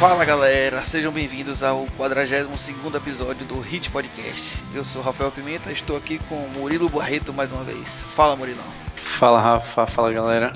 [0.00, 4.64] Fala galera, sejam bem-vindos ao 42 episódio do Hit Podcast.
[4.74, 8.00] Eu sou Rafael Pimenta, estou aqui com Murilo Barreto mais uma vez.
[8.16, 8.64] Fala Murilão.
[8.96, 10.54] Fala Rafa, fala galera.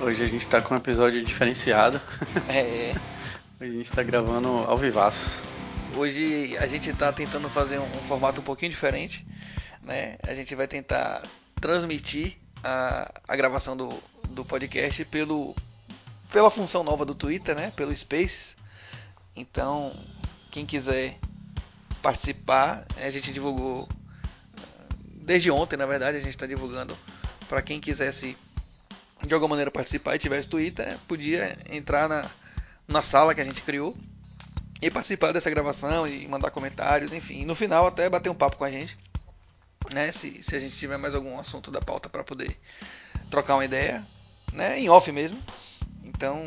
[0.00, 2.00] Hoje a gente está com um episódio diferenciado.
[2.48, 2.94] É.
[3.60, 5.42] Hoje a gente está gravando ao vivaço.
[5.94, 9.26] Hoje a gente está tentando fazer um, um, formato um pouquinho diferente,
[9.82, 10.16] né?
[10.26, 11.20] A gente vai tentar
[11.60, 13.90] transmitir a, a gravação do,
[14.30, 15.54] do podcast pelo
[16.32, 17.70] pela função nova do Twitter, né?
[17.76, 18.61] Pelo Spaces.
[19.34, 19.94] Então,
[20.50, 21.18] quem quiser
[22.02, 23.88] participar, a gente divulgou
[25.22, 26.96] desde ontem, na verdade, a gente está divulgando
[27.48, 28.36] para quem quisesse
[29.24, 32.28] de alguma maneira participar e tivesse Twitter, podia entrar na,
[32.88, 33.96] na sala que a gente criou
[34.80, 37.44] e participar dessa gravação e mandar comentários, enfim.
[37.44, 38.98] no final até bater um papo com a gente,
[39.94, 40.10] né?
[40.10, 42.58] Se, se a gente tiver mais algum assunto da pauta para poder
[43.30, 44.04] trocar uma ideia,
[44.52, 44.80] né?
[44.80, 45.40] Em off mesmo.
[46.02, 46.46] Então,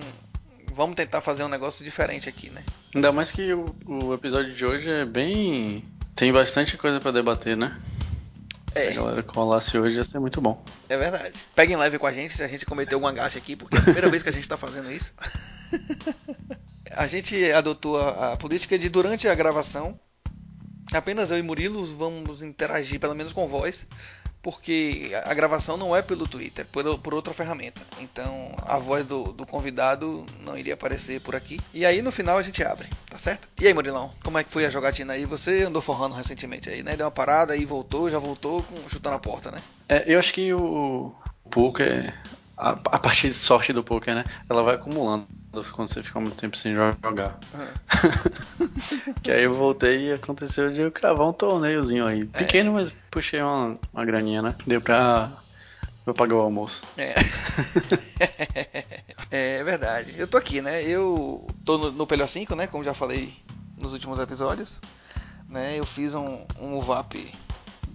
[0.75, 2.63] vamos tentar fazer um negócio diferente aqui, né?
[2.93, 5.85] Ainda mais que o, o episódio de hoje é bem.
[6.15, 7.79] tem bastante coisa para debater, né?
[8.75, 8.91] É.
[8.91, 10.61] Se a galera colasse hoje ia ser muito bom.
[10.89, 11.33] É verdade.
[11.55, 13.83] Peguem leve com a gente se a gente cometeu algum gafe aqui, porque é a
[13.83, 15.13] primeira vez que a gente tá fazendo isso.
[16.91, 19.97] a gente adotou a, a política de durante a gravação,
[20.93, 23.87] apenas eu e Murilo vamos interagir, pelo menos com voz,
[24.45, 27.81] porque a gravação não é pelo Twitter, por, por outra ferramenta.
[27.99, 31.59] Então a voz do, do, convidado não iria aparecer por aqui.
[31.73, 33.49] E aí no final a gente abre, tá certo?
[33.59, 35.25] E aí, Murilão, como é que foi a jogatina aí?
[35.25, 36.95] Você andou forrando recentemente aí, né?
[36.95, 39.57] Deu uma parada aí voltou, já voltou com chutando a porta, né?
[39.89, 41.11] É, eu acho que o,
[41.49, 42.13] poker
[42.55, 44.25] a, a de sorte do poker, né?
[44.47, 45.25] Ela vai acumulando
[45.63, 47.39] quando você fica muito tempo sem jogar.
[47.53, 49.13] Uhum.
[49.23, 52.21] que aí eu voltei e aconteceu de eu cravar um torneiozinho aí.
[52.33, 52.39] É.
[52.39, 52.73] Pequeno, é.
[52.73, 54.55] mas puxei uma, uma graninha, né?
[54.67, 55.31] Deu pra
[56.05, 56.83] eu pagar o almoço.
[56.97, 57.15] É.
[59.31, 60.15] é verdade.
[60.17, 60.83] Eu tô aqui, né?
[60.83, 62.67] Eu tô no, no Pelho 5, né?
[62.67, 63.33] Como já falei
[63.79, 64.79] nos últimos episódios.
[65.49, 65.79] Né?
[65.79, 67.33] Eu fiz um, um up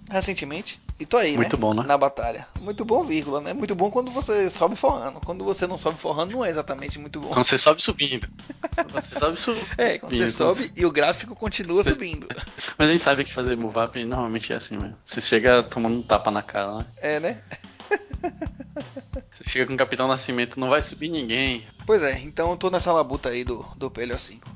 [0.09, 0.80] recentemente.
[1.01, 1.59] E tô aí, Muito né?
[1.59, 1.81] bom, né?
[1.81, 2.47] Na batalha.
[2.59, 3.53] Muito bom, vírgula, né?
[3.53, 5.19] Muito bom quando você sobe forrando.
[5.19, 7.29] Quando você não sobe forrando, não é exatamente muito bom.
[7.29, 8.29] Quando você sobe subindo.
[8.75, 9.65] Quando você sobe subindo.
[9.79, 12.27] É, quando você sobe e o gráfico continua subindo.
[12.77, 14.95] Mas a gente sabe que fazer move up normalmente é assim mesmo.
[15.03, 16.85] Você chega tomando um tapa na cara, né?
[16.97, 17.41] É, né?
[19.33, 21.65] Você chega com o Capitão Nascimento, não vai subir ninguém.
[21.87, 24.47] Pois é, então eu tô nessa labuta aí do, do PLO 5.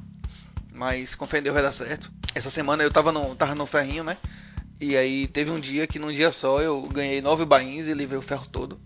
[0.71, 2.11] Mas com fé em Deus vai dar certo.
[2.35, 4.15] Essa semana eu tava no, tava no ferrinho, né?
[4.79, 8.19] E aí teve um dia que num dia só eu ganhei nove bainhas e livrei
[8.19, 8.79] o ferro todo.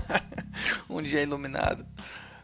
[0.88, 1.86] um dia iluminado.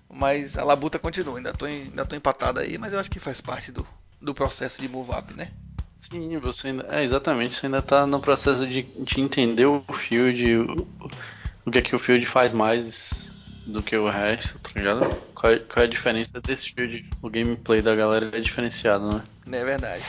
[0.09, 3.41] Mas a labuta continua, ainda tô, ainda tô empatado aí, mas eu acho que faz
[3.41, 3.87] parte do,
[4.21, 5.51] do processo de move up, né?
[5.97, 6.87] Sim, você ainda.
[6.91, 10.87] É, exatamente, você ainda tá no processo de, de entender o field, o,
[11.65, 13.31] o que é que o field faz mais
[13.67, 15.01] do que o resto, tá ligado?
[15.35, 17.09] Qual é, qual é a diferença desse field?
[17.23, 19.23] O gameplay da galera é diferenciado, né?
[19.59, 20.05] É verdade.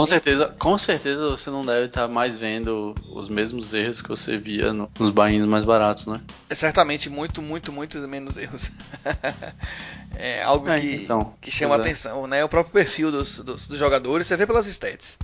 [0.00, 4.38] Com certeza, com certeza você não deve estar mais vendo os mesmos erros que você
[4.38, 6.22] via no, nos bainhos mais baratos, né?
[6.48, 8.72] É certamente muito, muito, muito menos erros.
[10.16, 11.80] é algo é, que, então, que chama é.
[11.80, 12.42] atenção, né?
[12.42, 15.18] O próprio perfil dos, dos, dos, jogadores, você vê pelas stats.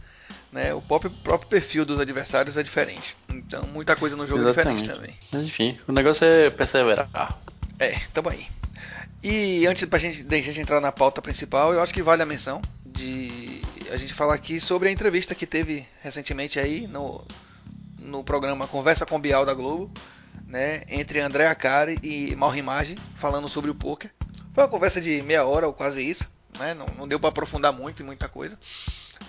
[0.53, 0.75] Né?
[0.75, 3.17] O próprio, próprio perfil dos adversários é diferente.
[3.31, 4.81] Então, muita coisa no jogo Exatamente.
[4.81, 5.17] é diferente também.
[5.33, 7.09] Mas enfim, o negócio é perseverar.
[7.79, 8.47] É, tamo aí.
[9.23, 12.27] E antes pra gente, de gente entrar na pauta principal, eu acho que vale a
[12.27, 17.25] menção de a gente falar aqui sobre a entrevista que teve recentemente aí no,
[17.99, 19.91] no programa Conversa com Bial da Globo,
[20.47, 24.11] né, entre André Acari e Malrimage, falando sobre o poker.
[24.55, 26.25] Foi uma conversa de meia hora ou quase isso,
[26.59, 28.59] né, não, não deu para aprofundar muito em muita coisa,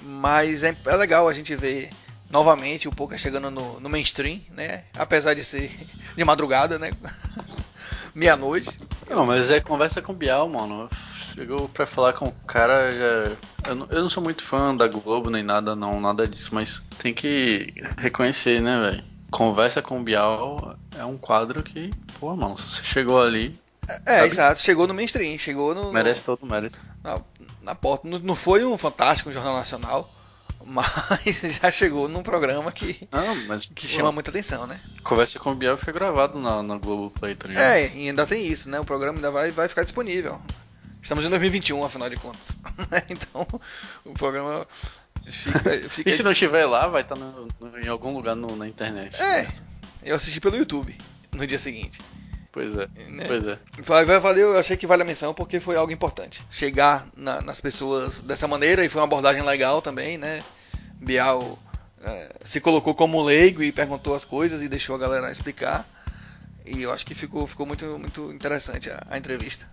[0.02, 1.90] mas é, é, legal a gente ver
[2.30, 5.72] novamente o poker chegando no, no mainstream, né, apesar de ser
[6.16, 6.92] de madrugada, né,
[8.14, 8.77] meia-noite.
[9.10, 10.90] Não, mas é conversa com Bial, mano
[11.38, 13.70] chegou pra falar com o cara, já...
[13.70, 16.82] eu, não, eu não sou muito fã da Globo nem nada, não, nada disso, mas
[16.98, 19.04] tem que reconhecer, né, velho?
[19.30, 23.60] Conversa com o Bial é um quadro que, pô, mano, se você chegou ali.
[24.06, 25.92] É, é exato, chegou no mainstream, chegou no.
[25.94, 26.82] Merece todo o mérito.
[27.04, 27.22] Na,
[27.62, 28.08] na porta.
[28.08, 30.10] Não, não foi um fantástico um Jornal Nacional,
[30.68, 31.24] mas
[31.62, 34.78] já chegou num programa que, não, mas, que pô, chama muita atenção, né?
[35.02, 37.64] Conversa com o Biel fica gravado na, na Globo Play, tá ligado?
[37.64, 38.78] É, e ainda tem isso, né?
[38.78, 40.42] O programa ainda vai, vai ficar disponível.
[41.02, 42.58] Estamos em 2021, afinal de contas.
[43.10, 43.48] então,
[44.04, 44.68] o programa
[45.26, 46.10] fica, fica...
[46.10, 49.16] E se não estiver lá, vai estar no, no, em algum lugar no, na internet.
[49.22, 49.54] É, né?
[50.04, 50.98] eu assisti pelo YouTube
[51.32, 51.98] no dia seguinte.
[52.52, 53.26] Pois é, né?
[53.26, 53.58] pois é.
[54.20, 56.44] Valeu, eu achei que vale a menção porque foi algo importante.
[56.52, 60.44] Chegar na, nas pessoas dessa maneira e foi uma abordagem legal também, né?
[61.00, 61.58] Bial
[62.02, 65.88] é, se colocou como leigo e perguntou as coisas e deixou a galera explicar.
[66.66, 69.70] E eu acho que ficou, ficou muito, muito interessante a, a entrevista.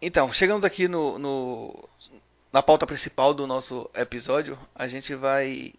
[0.00, 1.88] Então, chegamos aqui no, no,
[2.52, 5.72] na pauta principal do nosso episódio, a gente vai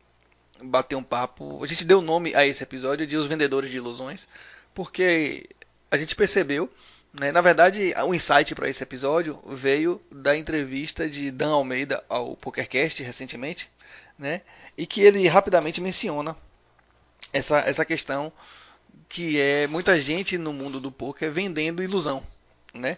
[0.62, 1.64] bater um papo.
[1.64, 4.28] A gente deu nome a esse episódio de Os Vendedores de Ilusões,
[4.74, 5.50] porque
[5.90, 6.70] a gente percebeu,
[7.20, 12.36] né, na verdade, o insight para esse episódio veio da entrevista de Dan Almeida ao
[12.38, 13.70] PokerCast recentemente,
[14.18, 14.42] né,
[14.78, 16.36] e que ele rapidamente menciona
[17.34, 18.32] essa, essa questão
[19.10, 22.26] que é muita gente no mundo do poker vendendo ilusão,
[22.74, 22.98] né?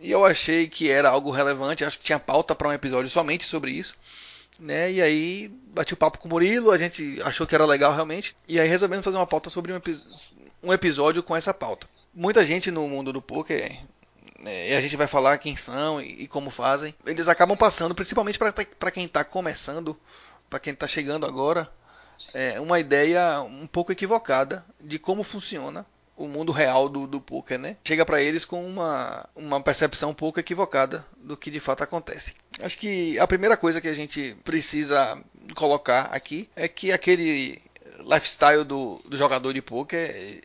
[0.00, 3.44] E eu achei que era algo relevante, acho que tinha pauta para um episódio somente
[3.44, 3.96] sobre isso
[4.58, 4.92] né?
[4.92, 8.34] E aí bati o papo com o Murilo, a gente achou que era legal realmente,
[8.46, 9.80] e aí resolvemos fazer uma pauta sobre um,
[10.62, 11.88] um episódio com essa pauta.
[12.14, 13.80] Muita gente no mundo do poker,
[14.38, 17.94] né, e a gente vai falar quem são e, e como fazem, eles acabam passando,
[17.94, 19.98] principalmente para quem está começando,
[20.48, 21.68] para quem está chegando agora,
[22.32, 25.84] é, uma ideia um pouco equivocada de como funciona
[26.16, 27.76] o mundo real do, do poker, né?
[27.84, 32.34] Chega para eles com uma, uma percepção um pouco equivocada do que de fato acontece.
[32.60, 35.20] Acho que a primeira coisa que a gente precisa
[35.56, 37.60] colocar aqui é que aquele
[37.98, 40.40] lifestyle do, do jogador de poker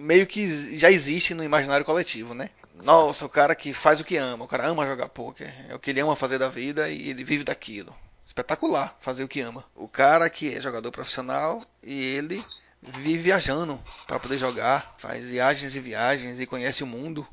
[0.00, 2.50] meio que já existe no imaginário coletivo, né?
[2.82, 5.78] Nossa, o cara que faz o que ama, o cara ama jogar poker, é o
[5.78, 7.94] que ele ama fazer da vida e ele vive daquilo.
[8.26, 9.64] Espetacular fazer o que ama.
[9.74, 12.42] O cara que é jogador profissional e ele
[12.82, 17.26] vive viajando para poder jogar, faz viagens e viagens e conhece o mundo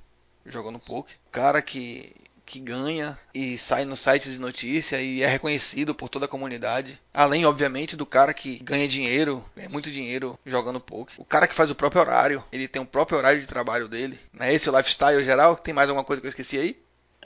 [0.46, 1.16] jogando poker.
[1.32, 2.14] Cara que
[2.48, 6.98] que ganha e sai nos sites de notícia e é reconhecido por toda a comunidade.
[7.14, 11.20] Além, obviamente, do cara que ganha dinheiro, ganha muito dinheiro jogando poker.
[11.20, 14.18] O cara que faz o próprio horário, ele tem o próprio horário de trabalho dele.
[14.32, 15.58] Não é esse o lifestyle geral?
[15.58, 16.82] Tem mais alguma coisa que eu esqueci aí?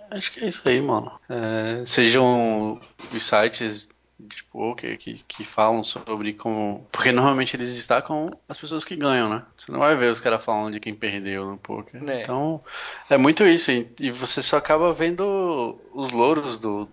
[0.10, 1.12] Acho que é isso aí, mano.
[1.30, 2.82] É, sejam
[3.14, 3.88] os sites
[4.28, 6.88] de poker que, que falam sobre como.
[6.92, 9.44] Porque normalmente eles destacam as pessoas que ganham, né?
[9.56, 12.02] Você não vai ver os caras falando de quem perdeu no poker.
[12.10, 12.22] É.
[12.22, 12.62] Então,
[13.10, 13.72] é muito isso.
[13.72, 16.88] E você só acaba vendo os louros do,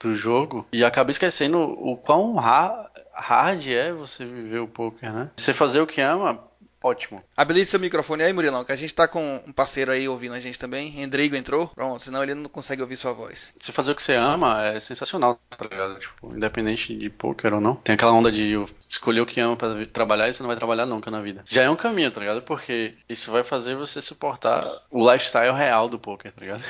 [0.00, 5.30] do jogo e acaba esquecendo o quão hard é você viver o poker, né?
[5.36, 6.40] Você fazer o que ama,
[6.82, 7.22] Ótimo.
[7.36, 10.40] Habilite seu microfone aí, Murilão, que a gente tá com um parceiro aí ouvindo a
[10.40, 11.02] gente também.
[11.02, 11.68] Rodrigo entrou.
[11.68, 13.52] Pronto, senão ele não consegue ouvir sua voz.
[13.58, 15.98] Se fazer o que você ama é sensacional, tá ligado?
[15.98, 17.74] Tipo, independente de poker ou não.
[17.76, 18.54] Tem aquela onda de
[18.86, 21.42] escolher o que ama para trabalhar e você não vai trabalhar nunca na vida.
[21.46, 22.42] Já é um caminho, tá ligado?
[22.42, 26.62] Porque isso vai fazer você suportar o lifestyle real do poker, tá ligado?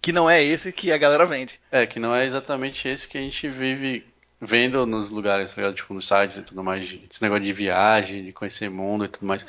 [0.00, 1.58] Que não é esse que a galera vende.
[1.72, 4.06] É, que não é exatamente esse que a gente vive
[4.46, 5.74] vendo nos lugares, tá ligado?
[5.74, 9.26] Tipo, nos sites e tudo mais, esse negócio de viagem, de conhecer mundo e tudo
[9.26, 9.44] mais.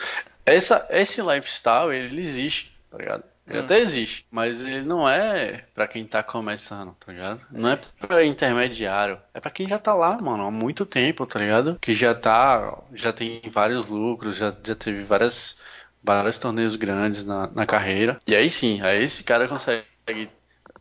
[0.45, 3.23] Essa, esse lifestyle, ele existe, tá ligado?
[3.47, 3.63] Ele hum.
[3.63, 7.45] até existe, mas ele não é para quem tá começando, tá ligado?
[7.49, 11.39] Não é pra intermediário, é para quem já tá lá, mano, há muito tempo, tá
[11.39, 11.77] ligado?
[11.79, 15.57] Que já tá, já tem vários lucros, já, já teve várias,
[16.03, 18.19] vários torneios grandes na, na carreira.
[18.27, 20.29] E aí sim, aí esse cara consegue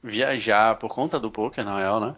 [0.03, 2.17] viajar por conta do poker, na real, né?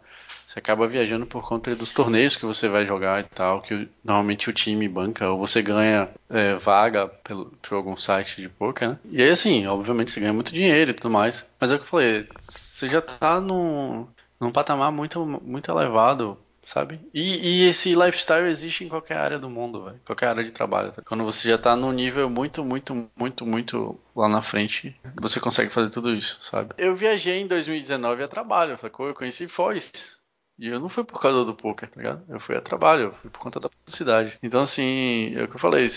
[0.49, 4.49] Você acaba viajando por conta dos torneios que você vai jogar e tal, que normalmente
[4.49, 8.99] o time banca, ou você ganha é, vaga pelo, por algum site de poker, né?
[9.11, 11.47] E aí, assim, obviamente você ganha muito dinheiro e tudo mais.
[11.61, 14.09] Mas é o que eu falei, você já tá num,
[14.41, 17.01] num patamar muito, muito elevado sabe?
[17.15, 20.01] E, e, esse lifestyle existe em qualquer área do mundo, velho.
[20.05, 20.93] Qualquer área de trabalho.
[20.93, 21.01] Tá?
[21.03, 25.71] Quando você já tá num nível muito, muito, muito, muito lá na frente, você consegue
[25.71, 26.75] fazer tudo isso, sabe?
[26.77, 29.09] Eu viajei em 2019 a trabalho, sacou?
[29.09, 30.18] Eu conheci Foz.
[30.59, 32.25] E eu não fui por causa do poker, tá ligado?
[32.29, 34.37] Eu fui a trabalho, eu fui por conta da publicidade.
[34.43, 35.89] Então, assim, é o que eu falei,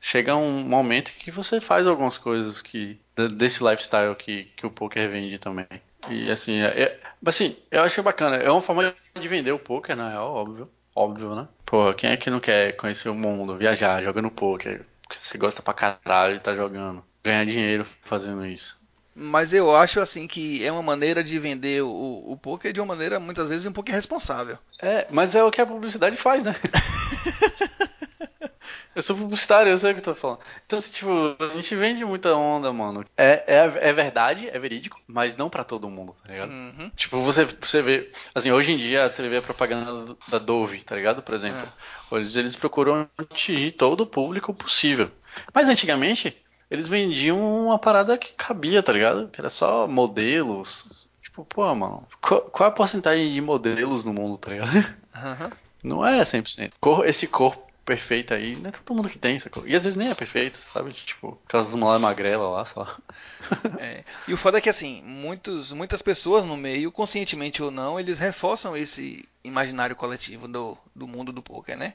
[0.00, 3.00] chega um momento que você faz algumas coisas que
[3.36, 5.66] desse lifestyle que, que o poker vende também.
[6.08, 8.36] E assim, é, é, assim, eu acho bacana.
[8.36, 10.70] É uma forma de vender o poker, na real, óbvio.
[10.94, 11.48] Óbvio, né?
[11.64, 14.86] Pô, quem é que não quer conhecer o mundo, viajar, jogando poker?
[15.02, 17.04] Porque você gosta pra caralho de tá jogando.
[17.22, 18.80] Ganhar dinheiro fazendo isso.
[19.18, 22.94] Mas eu acho assim que é uma maneira de vender o, o poker de uma
[22.94, 24.58] maneira muitas vezes um pouco irresponsável.
[24.78, 26.54] É, mas é o que a publicidade faz, né?
[28.94, 30.40] eu sou publicitário, eu sei o que eu tô falando.
[30.66, 33.06] Então, assim, tipo, a gente vende muita onda, mano.
[33.16, 36.50] É, é, é verdade, é verídico, mas não para todo mundo, tá ligado?
[36.50, 36.90] Uhum.
[36.94, 38.10] Tipo, você, você vê.
[38.34, 41.22] Assim, hoje em dia você vê a propaganda da Dove, tá ligado?
[41.22, 41.62] Por exemplo.
[41.62, 42.14] É.
[42.14, 45.10] Hoje eles procuram atingir todo o público possível.
[45.54, 46.36] Mas antigamente
[46.70, 49.28] eles vendiam uma parada que cabia, tá ligado?
[49.28, 51.06] Que era só modelos.
[51.22, 54.74] Tipo, pô, mano, qual, qual é a porcentagem de modelos no mundo, tá ligado?
[54.74, 55.50] Uhum.
[55.82, 56.72] Não é 100%.
[56.80, 59.62] Cor, esse corpo perfeito aí, não é todo mundo que tem, sacou?
[59.64, 60.92] E às vezes nem é perfeito, sabe?
[60.92, 62.98] Tipo, aquelas mulheres magrela lá, sei lá.
[63.78, 64.02] É.
[64.26, 68.18] E o foda é que, assim, muitos, muitas pessoas no meio, conscientemente ou não, eles
[68.18, 71.94] reforçam esse imaginário coletivo do, do mundo do poker, né?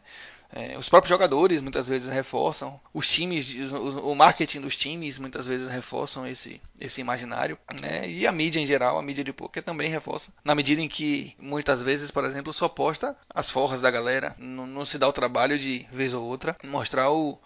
[0.54, 5.70] É, os próprios jogadores muitas vezes reforçam, os times, o, marketing dos times muitas vezes
[5.70, 8.08] reforçam esse, esse imaginário, né?
[8.10, 11.34] E a mídia em geral, a mídia de poker também reforça, na medida em que
[11.40, 15.14] muitas vezes, por exemplo, só posta as forras da galera, não, não se dá o
[15.14, 17.40] trabalho de vez ou outra mostrar o,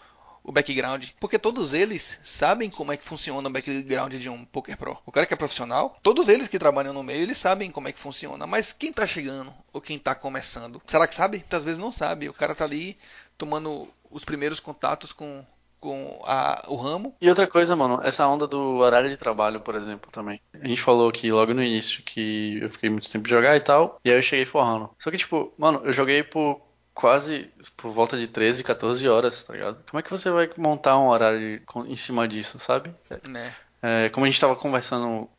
[0.46, 4.78] o background, porque todos eles sabem como é que funciona o background de um poker
[4.78, 4.98] pro.
[5.06, 7.92] O cara que é profissional, todos eles que trabalham no meio, eles sabem como é
[7.92, 11.40] que funciona, mas quem tá chegando ou quem tá começando, será que sabe?
[11.40, 12.30] Muitas vezes não sabe.
[12.30, 12.96] O cara tá ali
[13.38, 15.44] tomando os primeiros contatos com
[15.86, 17.14] com a, o ramo.
[17.22, 20.42] E outra coisa, mano, essa onda do horário de trabalho, por exemplo, também.
[20.60, 23.60] A gente falou aqui logo no início que eu fiquei muito tempo de jogar e
[23.60, 24.90] tal, e aí eu cheguei forrando.
[24.98, 26.60] Só que, tipo, mano, eu joguei por
[26.96, 29.84] quase por volta de 13, 14 horas, tá ligado?
[29.88, 32.90] Como é que você vai montar um horário em cima disso, sabe?
[33.28, 33.54] Né?
[33.82, 35.30] É, como a gente tava conversando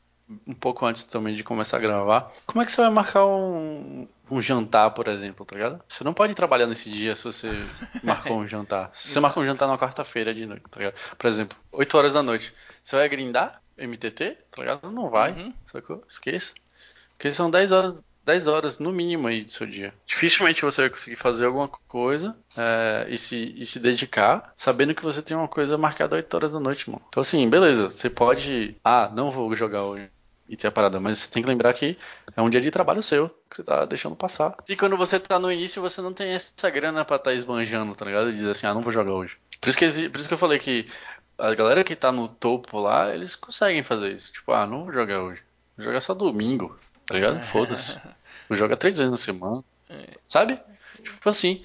[0.47, 4.07] um pouco antes também de começar a gravar, como é que você vai marcar um,
[4.31, 5.83] um jantar, por exemplo, tá ligado?
[5.89, 7.49] Você não pode trabalhar nesse dia se você
[8.05, 8.91] marcou um jantar.
[8.93, 10.95] Se você marcou um jantar na quarta-feira de noite, tá ligado?
[11.17, 12.53] Por exemplo, 8 horas da noite.
[12.83, 14.91] Você vai grindar MTT, tá ligado?
[14.91, 15.53] Não vai, uhum.
[15.65, 16.05] sacou?
[16.09, 16.53] Esqueça.
[17.17, 19.95] Porque são 10 horas 10 horas no mínimo aí do seu dia.
[20.05, 25.03] Dificilmente você vai conseguir fazer alguma coisa é, e, se, e se dedicar sabendo que
[25.03, 27.03] você tem uma coisa marcada 8 horas da noite, mano.
[27.09, 28.77] Então assim, beleza, você pode.
[28.85, 30.11] Ah, não vou jogar hoje
[30.49, 30.99] e ter a parada.
[30.99, 31.97] Mas você tem que lembrar que
[32.37, 34.57] é um dia de trabalho seu, que você tá deixando passar.
[34.69, 37.95] E quando você tá no início, você não tem essa grana pra estar tá esbanjando,
[37.95, 38.31] tá ligado?
[38.31, 39.37] E dizer assim, ah, não vou jogar hoje.
[39.61, 40.87] Por isso que, por isso que eu falei que
[41.39, 44.33] a galera que tá no topo lá, eles conseguem fazer isso.
[44.33, 45.43] Tipo, ah, não vou jogar hoje.
[45.77, 46.77] Vou jogar só domingo.
[47.07, 47.41] Tá ligado?
[47.43, 47.99] Foda-se.
[48.51, 49.65] Joga três vezes na semana.
[49.89, 50.19] É.
[50.27, 50.61] Sabe?
[51.03, 51.65] Tipo assim.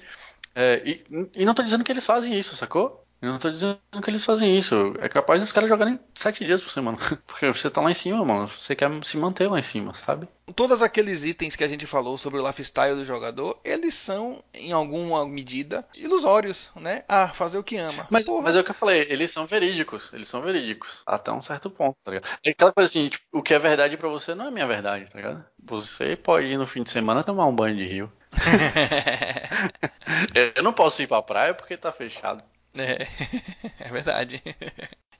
[0.54, 3.01] É, e, e não tô dizendo que eles fazem isso, sacou?
[3.22, 4.94] Eu não tô dizendo que eles fazem isso.
[4.98, 6.98] É capaz dos caras jogarem sete dias por semana.
[7.24, 8.48] Porque você tá lá em cima, mano.
[8.48, 10.28] Você quer se manter lá em cima, sabe?
[10.56, 14.72] Todos aqueles itens que a gente falou sobre o lifestyle do jogador, eles são, em
[14.72, 17.04] alguma medida, ilusórios, né?
[17.08, 18.08] Ah, fazer o que ama.
[18.10, 20.12] Mas, mas é o que eu falei, eles são verídicos.
[20.12, 21.02] Eles são verídicos.
[21.06, 22.28] Até um certo ponto, tá ligado?
[22.44, 25.08] É aquela coisa assim, tipo, o que é verdade para você não é minha verdade,
[25.08, 25.44] tá ligado?
[25.62, 28.12] Você pode ir no fim de semana tomar um banho de rio.
[30.56, 32.42] eu não posso ir pra praia porque tá fechado.
[32.74, 33.06] É,
[33.86, 34.42] é verdade.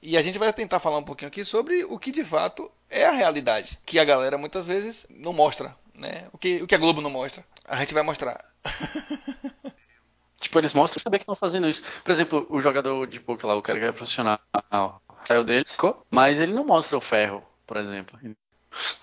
[0.02, 3.06] E a gente vai tentar falar um pouquinho aqui sobre o que de fato é
[3.06, 6.26] a realidade, que a galera muitas vezes não mostra, né?
[6.32, 8.44] O que, o que a Globo não mostra, a gente vai mostrar.
[10.40, 11.82] tipo, eles mostram saber que estão fazendo isso.
[12.02, 14.40] Por exemplo, o jogador de poker lá, o cara que é profissional,
[15.24, 18.18] saiu dele, ficou, mas ele não mostra o ferro, por exemplo.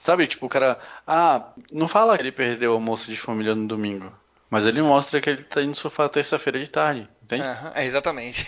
[0.03, 3.67] Sabe, tipo, o cara, ah, não fala que ele perdeu o almoço de família no
[3.67, 4.11] domingo.
[4.49, 7.43] Mas ele mostra que ele tá indo no sofá terça-feira de tarde, entende?
[7.43, 8.47] Uhum, é, exatamente.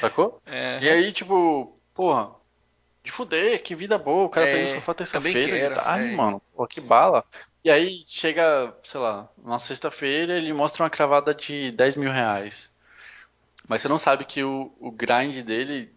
[0.00, 0.42] Sacou?
[0.44, 0.78] É.
[0.82, 2.30] E aí, tipo, porra,
[3.02, 5.74] de fuder, que vida boa, o cara é, tá indo no é, sofá terça-feira de
[5.74, 6.16] tarde, é.
[6.16, 6.42] mano.
[6.54, 7.24] Pô, que bala.
[7.64, 12.70] E aí chega, sei lá, na sexta-feira ele mostra uma cravada de 10 mil reais.
[13.66, 15.94] Mas você não sabe que o, o grind dele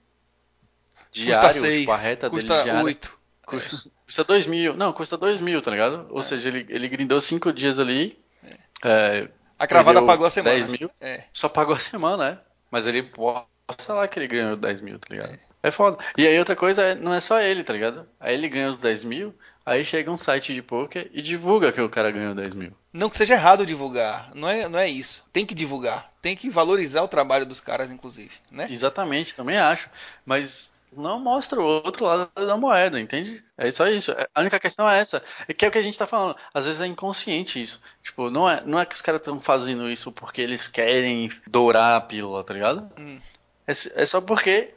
[1.12, 3.20] diário, custa seis, tipo, a reta custa dele diária, 8.
[3.46, 4.74] Custa, Custa 2 mil.
[4.76, 6.08] Não, custa 2 mil, tá ligado?
[6.10, 6.24] Ou é.
[6.24, 8.18] seja, ele, ele grindou 5 dias ali.
[8.42, 8.56] É.
[8.86, 10.56] É, a cravada pagou a semana.
[10.56, 10.90] 10 mil.
[11.02, 11.24] É.
[11.34, 12.38] Só pagou a semana, é.
[12.72, 15.34] Mas ele posta lá que ele ganhou 10 mil, tá ligado?
[15.34, 15.68] É.
[15.68, 15.98] é foda.
[16.18, 18.08] E aí outra coisa é, não é só ele, tá ligado?
[18.18, 19.36] Aí ele ganha os 10 mil,
[19.66, 22.72] aí chega um site de poker e divulga que o cara ganhou 10 mil.
[22.94, 25.26] Não que seja errado divulgar, não é, não é isso.
[25.34, 28.68] Tem que divulgar, tem que valorizar o trabalho dos caras, inclusive, né?
[28.70, 29.90] Exatamente, também acho.
[30.26, 33.44] Mas não mostra o outro lado da moeda, entende?
[33.58, 34.12] É só isso.
[34.12, 35.24] É, a única questão é essa.
[35.48, 36.36] É que é o que a gente tá falando.
[36.54, 37.82] Às vezes é inconsciente isso.
[38.02, 41.98] Tipo, não é, não é que os caras estão fazendo isso porque eles querem dourar
[41.98, 42.90] a pílula, tá ligado?
[43.00, 43.20] Hum.
[43.68, 44.74] É, é só porque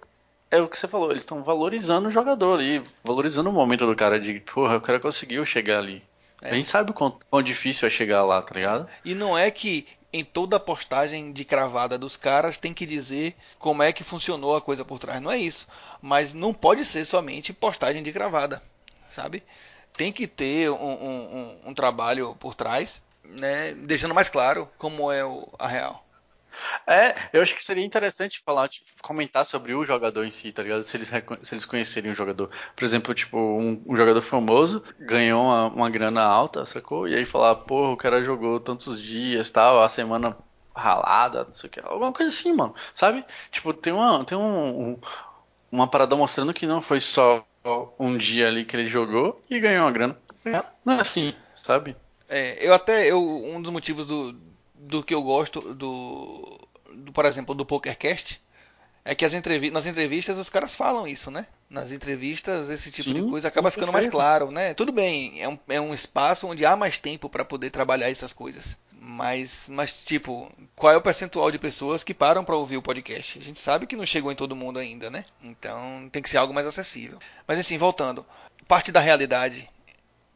[0.50, 3.94] é o que você falou, eles estão valorizando o jogador ali, valorizando o momento do
[3.94, 6.02] cara de, porra, o cara conseguiu chegar ali.
[6.42, 6.50] É.
[6.50, 8.88] A gente sabe o quão, quão, difícil é chegar lá, tá ligado?
[9.04, 13.82] E não é que em toda postagem de cravada dos caras tem que dizer como
[13.82, 15.20] é que funcionou a coisa por trás.
[15.20, 15.66] Não é isso.
[16.02, 18.62] Mas não pode ser somente postagem de cravada,
[19.08, 19.42] sabe?
[19.92, 23.74] Tem que ter um, um, um trabalho por trás, né?
[23.74, 26.04] deixando mais claro como é o, a real.
[26.86, 30.62] É, eu acho que seria interessante falar, tipo, comentar sobre o jogador em si, tá
[30.62, 30.82] ligado?
[30.82, 32.50] Se eles, se eles conhecerem o jogador.
[32.76, 37.08] Por exemplo, tipo, um, um jogador famoso ganhou uma, uma, grana alta, sacou?
[37.08, 40.36] E aí falar, porra, o cara jogou tantos dias, tal, a semana
[40.74, 41.80] ralada, não sei o que.
[41.80, 42.74] Alguma coisa assim, mano.
[42.94, 43.24] Sabe?
[43.50, 45.00] Tipo, tem uma, tem um, um
[45.70, 47.44] uma parada mostrando que não foi só
[47.98, 50.18] um dia ali que ele jogou e ganhou uma grana.
[50.84, 51.96] Não é assim, sabe?
[52.28, 54.32] É, eu até, eu, um dos motivos do,
[54.80, 58.40] do que eu gosto do, do por exemplo, do PokerCast,
[59.04, 61.46] é que as entrevi nas entrevistas os caras falam isso, né?
[61.68, 64.74] Nas entrevistas esse tipo Sim, de coisa acaba ficando mais claro, né?
[64.74, 68.32] Tudo bem, é um, é um espaço onde há mais tempo para poder trabalhar essas
[68.32, 68.76] coisas.
[69.02, 73.38] Mas, mas, tipo, qual é o percentual de pessoas que param para ouvir o podcast?
[73.38, 75.24] A gente sabe que não chegou em todo mundo ainda, né?
[75.42, 77.18] Então tem que ser algo mais acessível.
[77.46, 78.26] Mas assim, voltando,
[78.68, 79.70] parte da realidade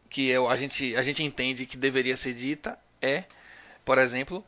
[0.09, 3.25] que eu, a, gente, a gente entende que deveria ser dita é,
[3.85, 4.45] por exemplo,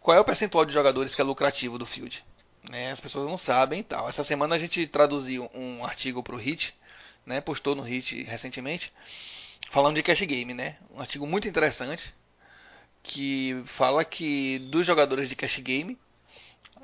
[0.00, 2.24] qual é o percentual de jogadores que é lucrativo do Field?
[2.68, 2.92] Né?
[2.92, 4.08] As pessoas não sabem e tal.
[4.08, 6.74] Essa semana a gente traduziu um artigo para o Hit,
[7.24, 7.40] né?
[7.40, 8.92] postou no Hit recentemente,
[9.70, 10.76] falando de cash game, né?
[10.94, 12.14] Um artigo muito interessante
[13.02, 15.98] que fala que dos jogadores de cash game,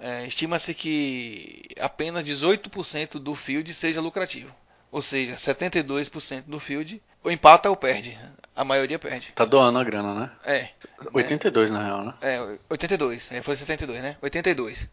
[0.01, 4.55] é, estima-se que apenas 18% do field seja lucrativo.
[4.91, 8.19] Ou seja, 72% do field ou empata ou perde.
[8.57, 9.33] A maioria perde.
[9.35, 10.31] Tá doando a grana, né?
[10.45, 10.71] É.
[11.13, 12.15] 82 na real, né?
[12.21, 13.31] É, 82.
[13.31, 14.17] É, foi 72, né?
[14.21, 14.89] 82.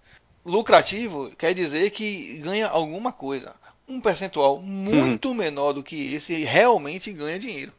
[0.46, 3.56] Lucrativo quer dizer que ganha alguma coisa.
[3.88, 7.72] Um percentual muito menor do que esse realmente ganha dinheiro.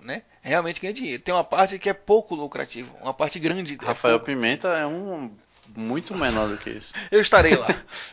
[0.00, 0.22] Né?
[0.40, 1.22] Realmente ganha dinheiro.
[1.22, 3.78] Tem uma parte que é pouco lucrativo, uma parte grande.
[3.80, 4.26] é Rafael pouco.
[4.26, 5.30] Pimenta é um
[5.76, 6.92] muito menor do que isso.
[7.10, 7.68] Eu estarei lá.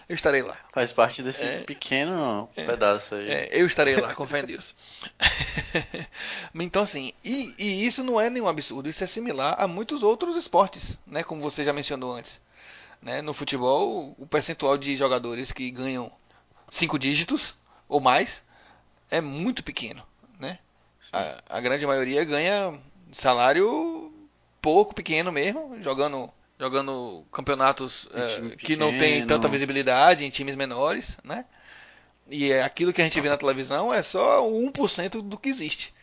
[0.07, 0.57] Eu estarei lá.
[0.73, 1.59] Faz parte desse É.
[1.63, 3.29] pequeno pedaço aí.
[3.29, 4.75] É, eu estarei lá, com fé em Deus.
[6.55, 10.37] então, assim, e, e isso não é nenhum absurdo, isso é similar a muitos outros
[10.37, 11.23] esportes, né?
[11.23, 12.41] Como você já mencionou antes.
[13.01, 13.21] Né?
[13.21, 16.11] No futebol, o percentual de jogadores que ganham
[16.69, 17.55] cinco dígitos
[17.87, 18.43] ou mais
[19.09, 20.03] é muito pequeno,
[20.39, 20.59] né?
[21.13, 22.73] A, a grande maioria ganha
[23.11, 24.11] salário
[24.61, 31.17] pouco, pequeno mesmo, jogando, jogando campeonatos time que não tem tanta visibilidade em times menores,
[31.23, 31.45] né?
[32.29, 35.49] E é aquilo que a gente vê na televisão é só o 1% do que
[35.49, 35.93] existe.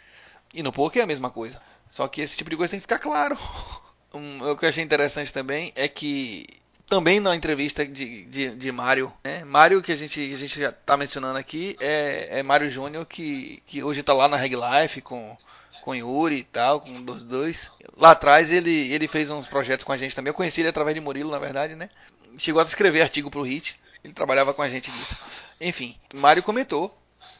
[0.54, 1.60] E no poker é a mesma coisa.
[1.90, 3.36] Só que esse tipo de coisa tem que ficar claro.
[4.14, 6.44] Um, o que eu achei interessante também é que
[6.86, 9.42] também na entrevista de, de, de Mário, né?
[9.42, 13.06] Mário que a gente, que a gente já tá mencionando aqui é, é Mário Júnior
[13.06, 15.34] que, que hoje tá lá na Reg Life com
[15.82, 17.70] com Yuri e tal, com os dois.
[17.96, 20.30] Lá atrás ele, ele fez uns projetos com a gente também.
[20.30, 21.90] Eu conheci ele através de Murilo, na verdade, né?
[22.38, 23.78] Chegou a escrever artigo pro Hit.
[24.02, 25.16] Ele trabalhava com a gente nisso.
[25.60, 26.96] Enfim, Mário comentou,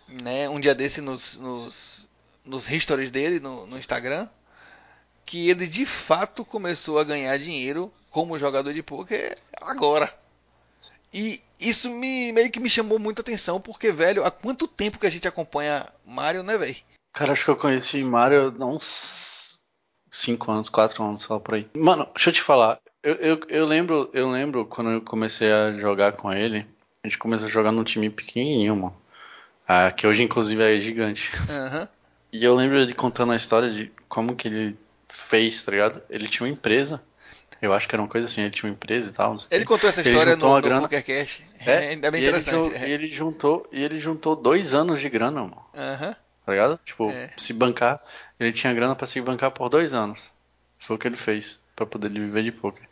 [0.09, 2.09] né, um dia desse nos, nos,
[2.45, 4.29] nos stories dele no, no Instagram,
[5.25, 10.13] que ele de fato começou a ganhar dinheiro como jogador de poker agora.
[11.13, 15.07] E isso me meio que me chamou muita atenção, porque, velho, há quanto tempo que
[15.07, 16.77] a gente acompanha Mario, né, velho?
[17.13, 19.59] Cara, acho que eu conheci Mario há uns
[20.11, 21.67] 5 anos, 4 anos, só por aí.
[21.77, 22.79] Mano, deixa eu te falar.
[23.03, 26.67] Eu, eu, eu lembro, eu lembro quando eu comecei a jogar com ele,
[27.03, 28.97] a gente começou a jogar num time pequenininho, mano.
[29.67, 31.31] Ah, que hoje inclusive é gigante.
[31.49, 31.89] Aham.
[32.35, 34.75] E eu lembro ele contando a história de como que ele
[35.07, 36.01] fez, tá ligado?
[36.09, 36.99] Ele tinha uma empresa.
[37.61, 39.37] Eu acho que era uma coisa assim, ele tinha uma empresa e tal.
[39.51, 40.81] Ele contou essa Ele história no, no grana.
[40.81, 41.45] PokerCast.
[41.67, 42.51] É, é bem e ele interessante.
[42.51, 42.89] jun- é.
[42.89, 45.63] E ele juntou, e ele juntou dois anos de grana, mano.
[45.77, 46.17] Aham.
[46.45, 46.79] Tá ligado?
[46.85, 47.31] Tipo, É.
[47.37, 48.01] se bancar,
[48.39, 50.31] ele tinha grana pra se bancar por dois anos.
[50.79, 52.83] Foi o que ele fez pra poder viver de poker.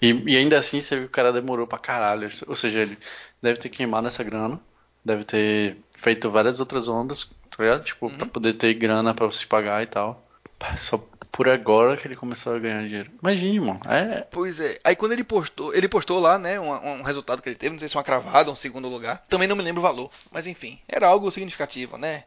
[0.00, 2.28] E, e ainda assim, você viu que o cara demorou pra caralho.
[2.46, 2.98] Ou seja, ele
[3.42, 4.58] deve ter queimado essa grana,
[5.04, 7.84] deve ter feito várias outras ondas, tá ligado?
[7.84, 8.16] Tipo, Uhum.
[8.16, 10.26] pra poder ter grana pra se pagar e tal.
[10.78, 10.96] Só
[11.30, 13.10] por agora que ele começou a ganhar dinheiro.
[13.22, 13.80] Imagine, mano.
[13.86, 14.78] É, Pois é.
[14.84, 17.78] Aí quando ele postou, ele postou lá, né, um, um resultado que ele teve, não
[17.80, 19.22] sei se uma cravada, um segundo lugar.
[19.28, 22.24] Também não me lembro o valor, mas enfim, era algo significativo, né?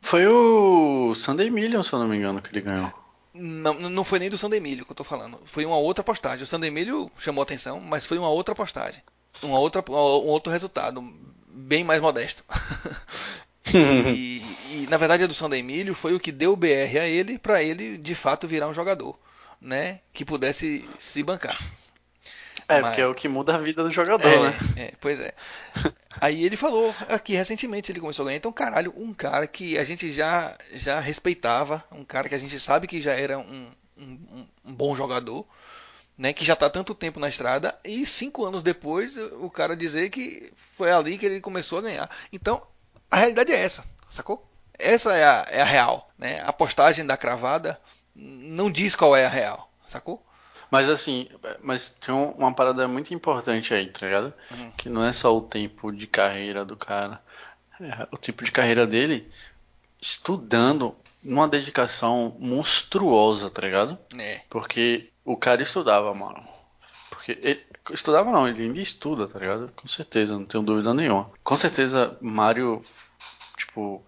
[0.00, 2.92] Foi o Sunday Million, se eu não me engano, que ele ganhou.
[3.32, 5.40] Não, não foi nem do Sandemilho que eu tô falando.
[5.44, 6.42] Foi uma outra postagem.
[6.42, 9.02] O Sandemilho chamou atenção, mas foi uma outra postagem.
[9.42, 11.00] Uma outra, um outro resultado,
[11.48, 12.44] bem mais modesto.
[13.72, 17.38] e, e, na verdade a do Sandemilho foi o que deu o BR a ele
[17.38, 19.16] para ele de fato virar um jogador,
[19.60, 20.00] né?
[20.12, 21.56] Que pudesse se bancar.
[22.68, 24.58] É, Mas- porque é o que muda a vida do jogador, É, né?
[24.76, 25.32] é, pois é.
[26.18, 28.38] Aí ele falou aqui recentemente ele começou a ganhar.
[28.38, 32.58] Então, caralho, um cara que a gente já já respeitava, um cara que a gente
[32.58, 35.46] sabe que já era um, um, um bom jogador,
[36.18, 36.32] né?
[36.32, 40.10] Que já tá há tanto tempo na estrada e cinco anos depois o cara dizer
[40.10, 42.10] que foi ali que ele começou a ganhar.
[42.32, 42.60] Então,
[43.10, 44.46] a realidade é essa, sacou?
[44.78, 46.42] Essa é a, é a real, né?
[46.44, 47.80] A postagem da cravada
[48.14, 50.24] não diz qual é a real, sacou?
[50.70, 51.28] Mas assim,
[51.62, 54.32] mas tem um- uma parada muito importante aí, tá ligado?
[54.52, 54.70] Uhum.
[54.72, 57.20] Que não é só o tempo de carreira do cara.
[57.80, 59.28] É o tipo de carreira dele
[60.00, 63.98] estudando numa dedicação monstruosa, tá ligado?
[64.18, 64.40] É.
[64.48, 66.42] Porque o cara estudava, mano.
[67.10, 69.70] Porque ele estudava não, ele ainda estuda, tá ligado?
[69.76, 71.30] Com certeza, não tenho dúvida nenhuma.
[71.42, 72.82] Com certeza, Mário,
[73.56, 74.02] tipo,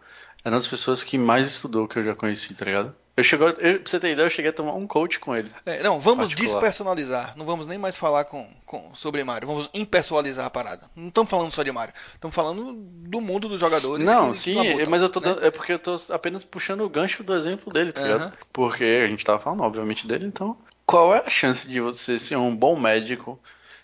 [0.45, 2.95] é uma das pessoas que mais estudou que eu já conheci, tá ligado?
[3.15, 5.51] Eu chegou, eu, pra você ter ideia, eu cheguei a tomar um coach com ele.
[5.67, 6.51] É, não, vamos particular.
[6.51, 7.37] despersonalizar.
[7.37, 9.47] Não vamos nem mais falar com, com, sobre Mario.
[9.47, 10.91] Vamos impessoalizar a parada.
[10.97, 11.93] Não estamos falando só de Mario.
[12.15, 14.07] Estamos falando do mundo dos jogadores.
[14.07, 15.27] Não, que, sim, que mas eu tô né?
[15.27, 18.07] dando, é porque eu tô apenas puxando o gancho do exemplo dele, tá uhum.
[18.07, 18.33] ligado?
[18.51, 20.57] Porque a gente tava falando, obviamente, dele, então.
[20.87, 23.39] Qual é a chance de você ser um bom médico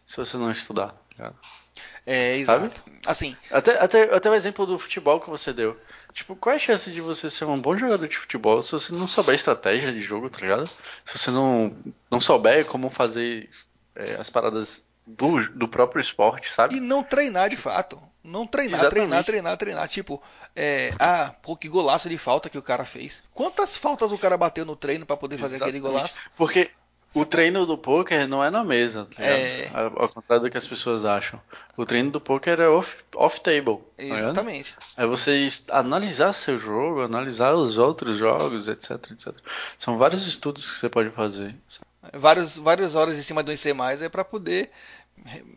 [0.06, 0.94] se você não estudar?
[1.18, 1.34] Tá?
[2.06, 2.78] É, exato.
[2.78, 2.98] Sabe?
[3.06, 3.36] Assim.
[3.50, 5.78] Até, até, até o exemplo do futebol que você deu.
[6.12, 8.92] Tipo, qual é a chance de você ser um bom jogador de futebol se você
[8.92, 10.68] não souber estratégia de jogo, tá ligado?
[11.04, 11.76] Se você não,
[12.10, 13.48] não souber como fazer
[13.94, 16.76] é, as paradas do, do próprio esporte, sabe?
[16.76, 18.00] E não treinar de fato.
[18.22, 18.94] Não treinar, Exatamente.
[18.94, 19.88] treinar, treinar, treinar.
[19.88, 20.22] Tipo,
[20.54, 23.22] é, ah, pô, que golaço de falta que o cara fez.
[23.32, 25.78] Quantas faltas o cara bateu no treino para poder fazer Exatamente.
[25.78, 26.18] aquele golaço?
[26.36, 26.70] Porque
[27.14, 29.70] o treino do poker não é na mesa, tá é...
[29.72, 31.40] ao contrário do que as pessoas acham.
[31.76, 33.16] O treino do poker é off-table.
[33.16, 34.74] Off tá Exatamente.
[34.74, 39.34] Tá é você analisar seu jogo, analisar os outros jogos, etc, etc.
[39.78, 41.54] São vários estudos que você pode fazer.
[42.12, 44.70] Vários, várias horas em cima do IC+, é para poder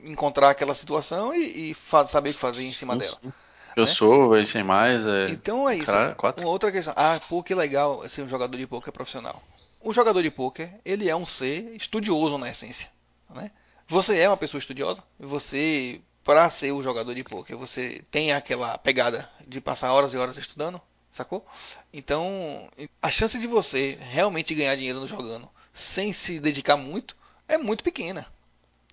[0.04, 1.76] encontrar aquela situação e, e
[2.08, 3.18] saber o que fazer em cima dela.
[3.22, 3.32] Sim.
[3.76, 3.90] Eu né?
[3.90, 5.32] sou, IC+, é...
[5.32, 5.86] Então é isso.
[5.86, 6.94] Caralho, Uma outra questão.
[6.96, 9.42] Ah, pô, que legal ser um jogador de poker profissional
[9.84, 12.90] o jogador de pôquer, ele é um ser estudioso na essência.
[13.30, 13.52] Né?
[13.88, 18.78] Você é uma pessoa estudiosa, você, para ser o jogador de pôquer, você tem aquela
[18.78, 21.46] pegada de passar horas e horas estudando, sacou?
[21.92, 22.70] Então,
[23.02, 27.16] a chance de você realmente ganhar dinheiro no jogando sem se dedicar muito
[27.48, 28.26] é muito pequena.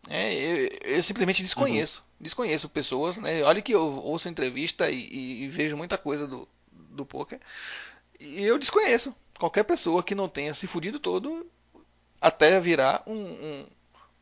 [0.09, 2.01] É, eu, eu, simplesmente desconheço.
[2.01, 2.25] Uhum.
[2.25, 3.43] Desconheço pessoas, né?
[3.43, 7.39] Olha que eu ouço entrevista e, e, e vejo muita coisa do, do poker.
[8.19, 11.47] E eu desconheço qualquer pessoa que não tenha se fudido todo
[12.21, 13.67] até virar um, um,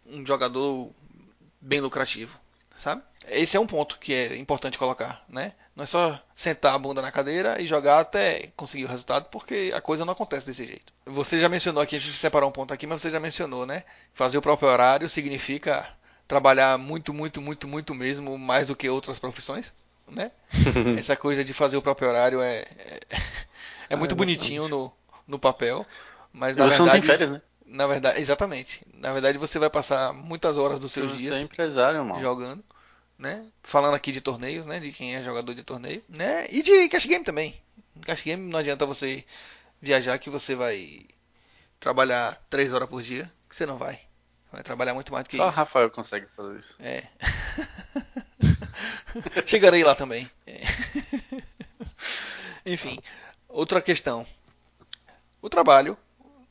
[0.07, 0.91] um jogador
[1.61, 2.39] bem lucrativo,
[2.77, 3.03] sabe?
[3.29, 5.53] Esse é um ponto que é importante colocar, né?
[5.75, 9.73] Não é só sentar a bunda na cadeira e jogar até conseguir o resultado, porque
[9.75, 10.93] a coisa não acontece desse jeito.
[11.05, 13.85] Você já mencionou aqui, a gente separou um ponto aqui, mas você já mencionou, né?
[14.15, 15.87] Fazer o próprio horário significa
[16.27, 19.73] trabalhar muito, muito, muito, muito mesmo, mais do que outras profissões,
[20.09, 20.31] né?
[20.99, 23.01] Essa coisa de fazer o próprio horário é, é,
[23.91, 24.93] é muito é bonitinho no,
[25.27, 25.87] no papel,
[26.33, 27.43] mas na você verdade, não tem férias, né?
[27.67, 28.87] Na verdade, exatamente.
[28.95, 32.21] Na verdade, você vai passar muitas horas dos seus você dias é empresário, mano.
[32.21, 32.63] jogando,
[33.19, 33.45] né?
[33.63, 34.79] Falando aqui de torneios, né?
[34.79, 36.47] De quem é jogador de torneio, né?
[36.51, 37.55] E de cash game também.
[38.03, 39.25] Cash game não adianta você
[39.81, 41.07] viajar que você vai
[41.81, 44.01] trabalhar três horas por dia, que você não vai.
[44.53, 45.53] Vai trabalhar muito mais do que Só isso.
[45.53, 46.75] Só Rafael consegue fazer isso.
[46.79, 47.05] É.
[49.45, 50.31] Chegarei lá também.
[50.47, 50.61] É.
[52.65, 52.99] Enfim,
[53.49, 54.27] outra questão.
[55.47, 55.97] O trabalho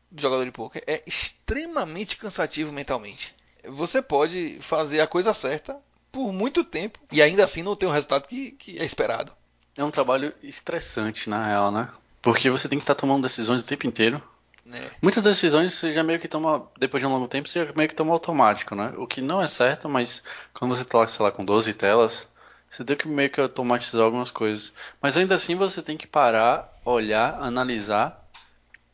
[0.10, 3.36] de jogador de poker é extremamente cansativo mentalmente.
[3.68, 5.78] Você pode fazer a coisa certa
[6.14, 9.34] por muito tempo e ainda assim não ter o resultado que, que é esperado.
[9.76, 11.90] É um trabalho estressante, na real, né?
[12.22, 14.24] Porque você tem que estar tomando decisões o tempo inteiro.
[14.72, 14.90] É.
[15.02, 17.90] Muitas decisões você já meio que toma, depois de um longo tempo, você já meio
[17.90, 18.94] que toma automático, né?
[18.96, 22.30] O que não é certo, mas quando você está lá, sei lá, com 12 telas,
[22.70, 24.72] você tem que meio que automatizar algumas coisas.
[25.02, 28.25] Mas ainda assim você tem que parar, olhar, analisar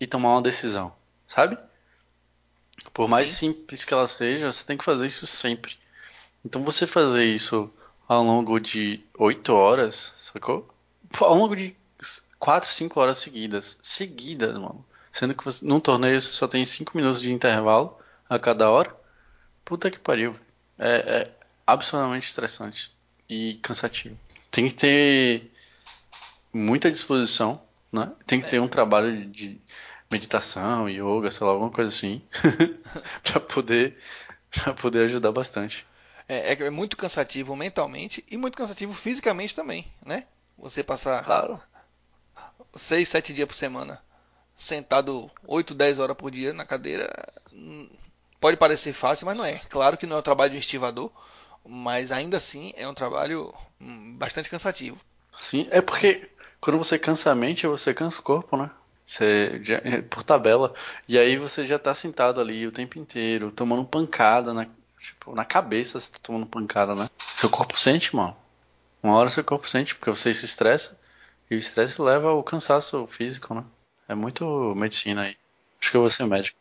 [0.02, 0.92] e tomar uma decisão,
[1.28, 1.56] sabe?
[2.92, 3.54] Por mais Sim.
[3.54, 5.78] simples que ela seja, você tem que fazer isso sempre.
[6.44, 7.72] Então você fazer isso
[8.08, 10.68] ao longo de 8 horas, sacou?
[11.20, 11.76] Ao longo de
[12.40, 13.78] 4, 5 horas seguidas.
[13.84, 14.84] Seguidas, mano.
[15.12, 17.96] Sendo que você, num torneio você só tem 5 minutos de intervalo
[18.28, 18.96] a cada hora.
[19.64, 20.36] Puta que pariu.
[20.80, 21.32] É, é
[21.68, 22.92] absolutamente estressante
[23.30, 24.18] e cansativo.
[24.50, 25.52] Tem que ter
[26.52, 28.12] muita disposição, né?
[28.26, 29.62] Tem que ter um trabalho de,
[30.12, 32.22] meditação, yoga, sei lá, alguma coisa assim,
[33.24, 33.98] para poder,
[34.52, 35.88] pra poder ajudar bastante.
[36.28, 40.26] É, é, muito cansativo mentalmente e muito cansativo fisicamente também, né?
[40.58, 41.60] Você passar claro.
[42.76, 44.02] 6, 7 dias por semana
[44.56, 47.12] sentado 8, 10 horas por dia na cadeira
[47.52, 47.90] hum,
[48.40, 49.60] pode parecer fácil, mas não é.
[49.70, 51.12] Claro que não é o trabalho de um estivador,
[51.66, 55.00] mas ainda assim é um trabalho hum, bastante cansativo.
[55.40, 56.30] Sim, é porque
[56.62, 58.70] quando você cansa a mente, você cansa o corpo, né?
[59.04, 60.74] Você já, é, por tabela.
[61.08, 64.68] E aí você já tá sentado ali o tempo inteiro, tomando pancada na,
[65.00, 67.10] tipo, na cabeça, você tá tomando pancada, né?
[67.36, 68.38] Seu corpo sente, mano.
[69.02, 71.02] Uma hora seu corpo sente, porque você se estressa.
[71.50, 73.66] E o estresse leva ao cansaço físico, né?
[74.08, 75.36] É muito medicina aí.
[75.82, 76.58] Acho que eu vou ser médico.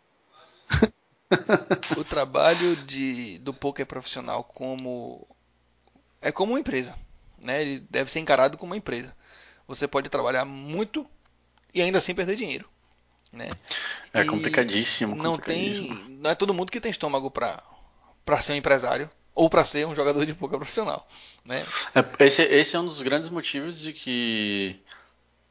[1.97, 5.29] o trabalho de, do poker profissional como
[6.21, 6.97] é como uma empresa,
[7.39, 7.63] né?
[7.63, 9.15] Ele deve ser encarado como uma empresa.
[9.71, 11.07] Você pode trabalhar muito
[11.73, 12.69] e ainda assim perder dinheiro.
[13.33, 13.53] Né?
[14.13, 15.15] É complicadíssimo.
[15.15, 17.63] Não tem, não é todo mundo que tem estômago para
[18.25, 21.09] para ser um empresário ou para ser um jogador de poker profissional,
[21.45, 21.65] né?
[21.95, 24.77] É, esse, esse é um dos grandes motivos de que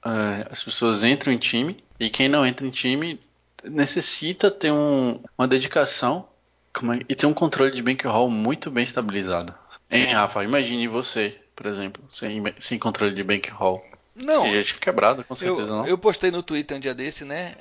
[0.06, 3.20] uh, as pessoas entram em time e quem não entra em time
[3.64, 6.28] necessita ter um, uma dedicação
[6.76, 9.56] é, e ter um controle de bankroll muito bem estabilizado.
[9.90, 10.44] Hein, Rafa?
[10.44, 13.82] Imagine você, por exemplo, sem, sem controle de bankroll.
[14.24, 14.46] Não.
[14.54, 15.88] Já tinha quebrado, com certeza eu, não.
[15.88, 17.56] Eu postei no Twitter um dia desse, né?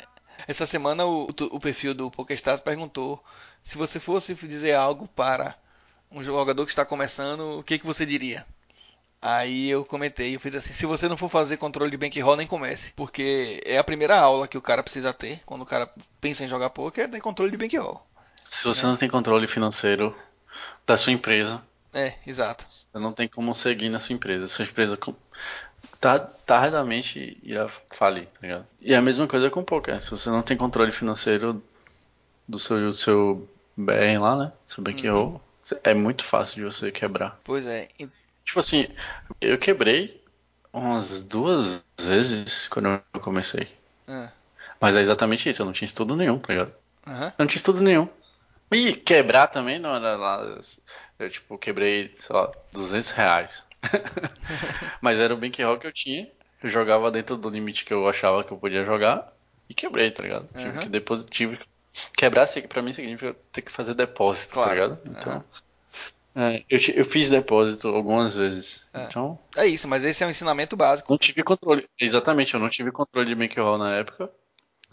[0.46, 3.22] Essa semana o, o perfil do PokerStars perguntou
[3.62, 5.54] se você fosse dizer algo para
[6.10, 8.46] um jogador que está começando, o que, que você diria?
[9.20, 12.46] Aí eu comentei, eu fiz assim, se você não for fazer controle de bankroll, nem
[12.46, 12.92] comece.
[12.94, 15.90] Porque é a primeira aula que o cara precisa ter, quando o cara
[16.20, 18.00] pensa em jogar poker, é ter controle de bankroll.
[18.48, 18.88] Se você é.
[18.88, 20.16] não tem controle financeiro
[20.86, 21.60] da sua empresa...
[21.92, 22.66] É, exato.
[22.70, 24.46] Você não tem como seguir na sua empresa.
[24.46, 24.96] Sua empresa
[26.46, 28.66] tardamente irá falir, tá ligado?
[28.80, 30.00] E a mesma coisa com o poker.
[30.00, 31.62] Se você não tem controle financeiro
[32.46, 34.52] do seu, do seu BR lá, né?
[34.66, 35.78] Seu bankroll, uhum.
[35.82, 37.38] é muito fácil de você quebrar.
[37.44, 37.88] Pois é.
[38.44, 38.86] Tipo assim,
[39.40, 40.22] eu quebrei
[40.72, 43.68] umas duas vezes quando eu comecei.
[44.06, 44.30] Ah.
[44.80, 46.72] Mas é exatamente isso, eu não tinha estudo nenhum, tá ligado?
[47.06, 47.24] Uhum.
[47.24, 48.08] Eu não tinha estudo nenhum.
[48.70, 50.60] E quebrar também não era lá.
[51.18, 53.64] Eu, tipo, quebrei, sei lá, 200 reais.
[55.00, 56.28] Mas era o bankroll que eu tinha.
[56.62, 59.32] Eu jogava dentro do limite que eu achava que eu podia jogar.
[59.68, 60.48] E quebrei, tá ligado?
[60.54, 60.62] Uhum.
[60.62, 61.30] Tive que deposit...
[61.30, 61.58] tive...
[62.16, 64.68] Quebrar pra mim significa ter que fazer depósito, tá claro.
[64.68, 65.00] tá ligado?
[65.06, 65.36] Então.
[65.36, 65.42] Uhum.
[66.40, 68.86] É, eu, eu, fiz depósito algumas vezes.
[68.94, 69.02] É.
[69.04, 69.36] Então.
[69.56, 71.10] É isso, mas esse é um ensinamento básico.
[71.10, 71.88] Não tive controle.
[71.98, 74.30] Exatamente, eu não tive controle de bankroll na época.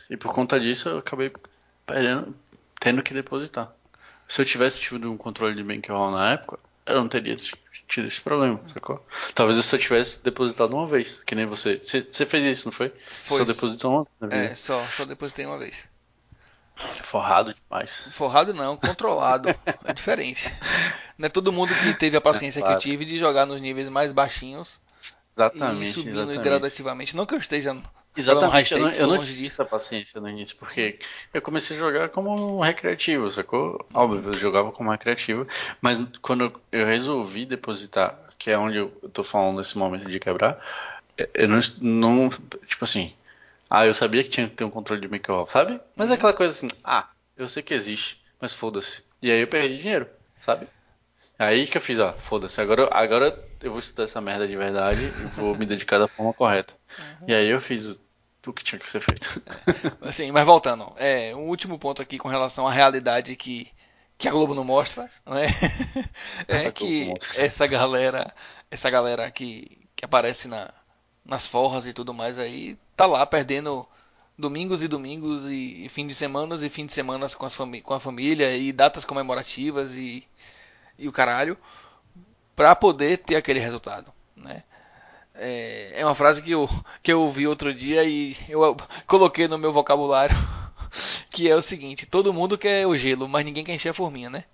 [0.09, 1.31] E por conta disso eu acabei
[1.85, 2.35] perdendo,
[2.79, 3.71] tendo que depositar.
[4.27, 7.35] Se eu tivesse tido um controle de bankroll na época, eu não teria
[7.87, 9.05] tido esse problema, sacou?
[9.33, 11.77] Talvez eu tivesse depositado uma vez, que nem você.
[11.77, 12.91] Você, fez isso, não foi?
[13.23, 13.39] Foi.
[13.39, 14.51] Só depositou uma vez?
[14.51, 15.87] É, só, só depositei uma vez.
[17.03, 18.07] Forrado demais.
[18.11, 19.49] Forrado não, controlado.
[19.85, 20.53] é diferente.
[21.17, 22.77] Não é todo mundo que teve a paciência é, claro.
[22.77, 24.81] que eu tive de jogar nos níveis mais baixinhos.
[24.85, 25.89] Exatamente.
[25.89, 26.43] E subindo exatamente.
[26.43, 27.15] gradativamente.
[27.15, 27.73] Não que eu esteja.
[28.17, 30.99] Exatamente, eu não, eu não tive essa paciência no início, porque
[31.33, 33.85] eu comecei a jogar como um recreativo, sacou?
[33.93, 35.45] Óbvio, eu jogava como recreativo,
[35.81, 40.59] mas quando eu resolvi depositar, que é onde eu tô falando nesse momento de quebrar,
[41.33, 42.29] eu não, não
[42.65, 43.13] tipo assim,
[43.69, 45.79] ah, eu sabia que tinha que ter um controle de make-off, sabe?
[45.95, 49.03] Mas é aquela coisa assim, ah, eu sei que existe, mas foda-se.
[49.21, 50.07] E aí eu perdi dinheiro,
[50.39, 50.67] sabe?
[51.37, 55.01] Aí que eu fiz, ó, foda-se, agora, agora eu vou estudar essa merda de verdade
[55.01, 56.73] e vou me dedicar da forma correta.
[56.97, 57.29] Uhum.
[57.29, 57.97] E aí eu fiz
[58.47, 59.41] o, que tinha que ser feito.
[60.03, 60.09] É.
[60.09, 63.67] Assim, mas voltando, é, um último ponto aqui com relação à realidade que,
[64.17, 65.47] que a Globo não mostra, né?
[66.47, 68.33] É que essa galera,
[68.69, 70.69] essa galera que, que aparece na,
[71.23, 73.87] nas forras e tudo mais aí, tá lá perdendo
[74.37, 77.93] domingos e domingos e, e fim de semanas e fim de semanas com, as com
[77.93, 80.27] a família e datas comemorativas e,
[80.97, 81.57] e o caralho
[82.55, 84.63] para poder ter aquele resultado, né?
[85.37, 86.69] É, é uma frase que eu,
[87.03, 90.35] que eu ouvi outro dia e eu coloquei no meu vocabulário
[91.31, 94.29] que é o seguinte: todo mundo quer o gelo, mas ninguém quer encher a forminha,
[94.29, 94.45] né?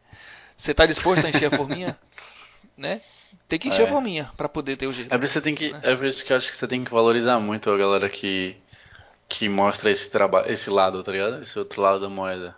[0.57, 1.97] Você está disposto a encher a forminha?
[2.77, 3.01] né?
[3.47, 3.85] Tem que encher é.
[3.85, 5.13] a forminha pra poder ter o jeito.
[5.13, 5.79] É por, isso que, né?
[5.83, 8.55] é por isso que eu acho que você tem que valorizar muito a galera que,
[9.27, 11.43] que mostra esse, trabalho, esse lado, tá ligado?
[11.43, 12.55] Esse outro lado da moeda.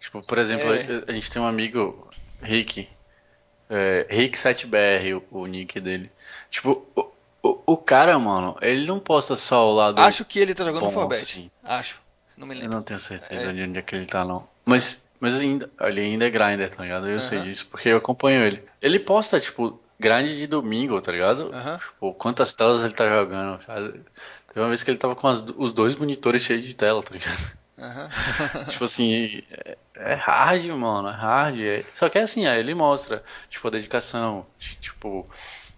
[0.00, 1.04] Tipo, por exemplo, é.
[1.06, 2.88] a gente tem um amigo, Rick.
[3.70, 6.10] É, Rick7BR, o, o nick dele.
[6.50, 7.11] Tipo, o,
[7.42, 10.00] o, o, cara, mano, ele não posta só o lado.
[10.00, 11.22] Acho que ele tá jogando no Forbet.
[11.22, 11.50] Assim.
[11.64, 12.00] Acho.
[12.36, 12.70] Não me lembro.
[12.70, 13.52] Eu não tenho certeza é.
[13.52, 14.46] de onde é que ele tá, não.
[14.64, 17.06] Mas mas ainda, ele ainda é grinder, tá ligado?
[17.06, 17.20] Eu uhum.
[17.20, 18.60] sei disso, porque eu acompanho ele.
[18.80, 21.44] Ele posta, tipo, grind de domingo, tá ligado?
[21.44, 21.78] Uhum.
[21.78, 23.60] Tipo, quantas telas ele tá jogando.
[24.48, 27.10] Teve uma vez que ele tava com as, os dois monitores cheios de tela, tá
[27.12, 27.52] ligado?
[27.78, 28.64] Uhum.
[28.68, 31.60] tipo assim, é, é, hard, mano, é hard.
[31.60, 31.84] É...
[31.94, 34.44] Só que é assim, aí ele mostra, tipo, a dedicação,
[34.80, 35.24] tipo,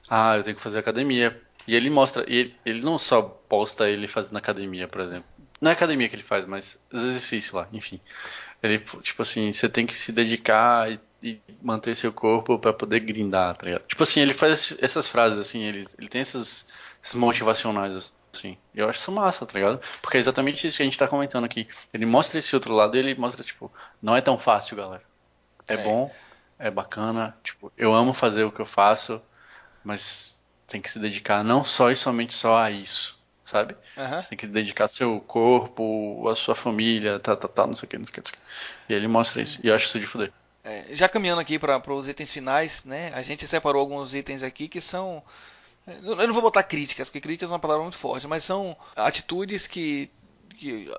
[0.09, 1.39] ah, eu tenho que fazer academia.
[1.67, 5.25] E ele mostra, e ele, ele não só posta ele fazendo academia, por exemplo.
[5.61, 8.01] Não é academia que ele faz, mas os exercícios lá, enfim.
[8.63, 13.01] Ele, tipo assim, você tem que se dedicar e, e manter seu corpo para poder
[13.01, 13.87] grindar, tá ligado?
[13.87, 16.67] Tipo assim, ele faz essas frases, assim, ele, ele tem essas,
[17.03, 18.59] essas motivacionais, assim.
[18.75, 19.81] Eu acho isso massa, tá ligado?
[20.03, 21.69] Porque é exatamente isso que a gente tá comentando aqui.
[21.93, 23.73] Ele mostra esse outro lado e ele mostra, tipo,
[24.03, 25.03] não é tão fácil, galera.
[25.69, 25.77] É, é.
[25.79, 26.13] bom,
[26.59, 29.23] é bacana, tipo, eu amo fazer o que eu faço,
[29.83, 30.34] mas
[30.67, 33.15] tem que se dedicar não só e somente só a isso
[33.55, 33.77] sabe?
[33.97, 34.21] Uhum.
[34.21, 37.91] Você tem que dedicar seu corpo, a sua família, tá, tá, tá, não sei o
[37.91, 38.33] que, não sei o que.
[38.89, 39.61] E ele mostra isso.
[39.63, 40.33] E eu acho isso de fuder.
[40.65, 43.13] É, já caminhando aqui para os itens finais, né?
[43.15, 45.23] A gente separou alguns itens aqui que são.
[45.87, 49.67] Eu não vou botar críticas, porque críticas é uma palavra muito forte, mas são atitudes
[49.67, 50.11] que,
[50.59, 50.91] que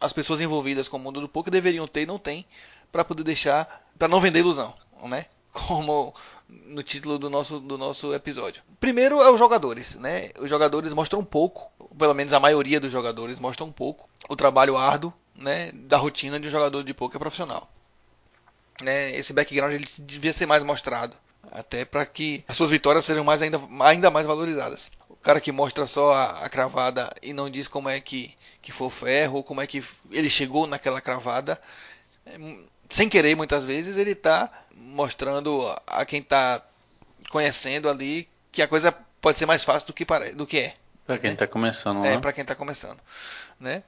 [0.00, 2.44] as pessoas envolvidas com o mundo do poker deveriam ter e não têm
[2.90, 5.26] para poder deixar, para não vender ilusão, né?
[5.52, 6.14] Como
[6.48, 8.62] no título do nosso, do nosso episódio.
[8.80, 10.30] Primeiro é os jogadores, né?
[10.40, 14.36] Os jogadores mostram um pouco, pelo menos a maioria dos jogadores mostram um pouco o
[14.36, 17.70] trabalho árduo, né, da rotina de um jogador de poker profissional.
[18.82, 19.14] Né?
[19.16, 21.16] Esse background ele devia ser mais mostrado,
[21.50, 24.90] até para que as suas vitórias sejam mais ainda, ainda mais valorizadas.
[25.08, 28.72] O cara que mostra só a, a cravada e não diz como é que, que
[28.72, 31.60] foi o ferro, como é que ele chegou naquela cravada,
[32.26, 32.38] é,
[32.92, 36.62] sem querer muitas vezes, ele está mostrando a quem está
[37.30, 40.74] conhecendo ali que a coisa pode ser mais fácil do que, do que é.
[41.06, 41.50] Para quem está né?
[41.50, 42.18] começando, É, né?
[42.18, 42.98] para quem está começando.
[43.58, 43.82] Né?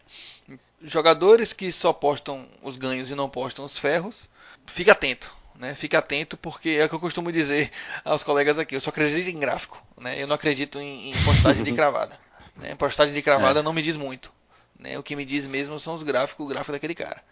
[0.82, 4.28] Jogadores que só postam os ganhos e não postam os ferros,
[4.66, 5.34] fica atento.
[5.54, 5.74] Né?
[5.74, 7.70] Fica atento porque é o que eu costumo dizer
[8.04, 8.74] aos colegas aqui.
[8.74, 9.80] Eu só acredito em gráfico.
[9.98, 10.20] Né?
[10.20, 12.18] Eu não acredito em, em postagem de cravada.
[12.56, 12.74] Né?
[12.74, 13.62] Postagem de cravada É.
[13.62, 14.32] não me diz muito.
[14.78, 14.98] Né?
[14.98, 17.22] O que me diz mesmo são os gráficos, o gráfico daquele cara.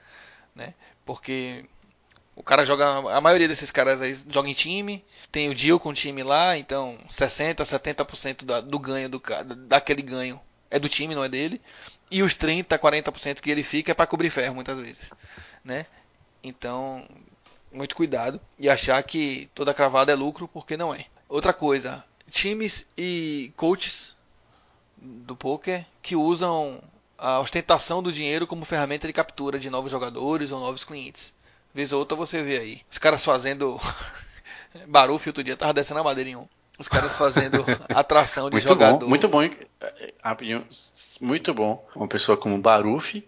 [0.55, 0.75] Né?
[1.05, 1.65] Porque
[2.35, 2.87] o cara joga.
[3.15, 5.05] A maioria desses caras aí joga em time.
[5.31, 9.23] Tem o deal com o time lá, então 60, 70% da, do ganho do
[9.69, 11.61] daquele ganho é do time, não é dele.
[12.11, 15.13] E os 30, 40% que ele fica é para cobrir ferro muitas vezes,
[15.65, 15.87] né?
[16.43, 17.07] Então,
[17.73, 21.07] muito cuidado e achar que toda cravada é lucro porque não é.
[21.29, 24.15] Outra coisa, times e coaches
[24.97, 26.83] do poker que usam
[27.23, 31.33] a ostentação do dinheiro como ferramenta de captura de novos jogadores ou novos clientes.
[31.73, 32.81] Vez ou outra você vê aí.
[32.91, 33.81] Os caras fazendo.
[34.89, 36.49] Baruf outro dia tava descendo a madeira em um.
[36.79, 38.99] Os caras fazendo atração de Muito jogador.
[38.99, 39.49] bom, muito bom.
[41.21, 41.89] Muito bom.
[41.95, 43.23] Uma pessoa como Baruf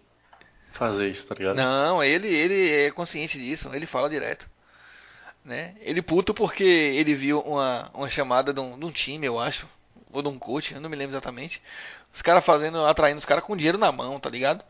[0.73, 1.55] fazer isso, tá ligado?
[1.55, 4.49] Não, ele, ele é consciente disso, ele fala direto.
[5.43, 5.73] Né?
[5.79, 9.67] Ele puto porque ele viu uma, uma chamada de um, de um time, eu acho,
[10.17, 11.61] ou de um coach, eu não me lembro exatamente.
[12.13, 14.63] Os caras fazendo, atraindo os caras com dinheiro na mão, tá ligado?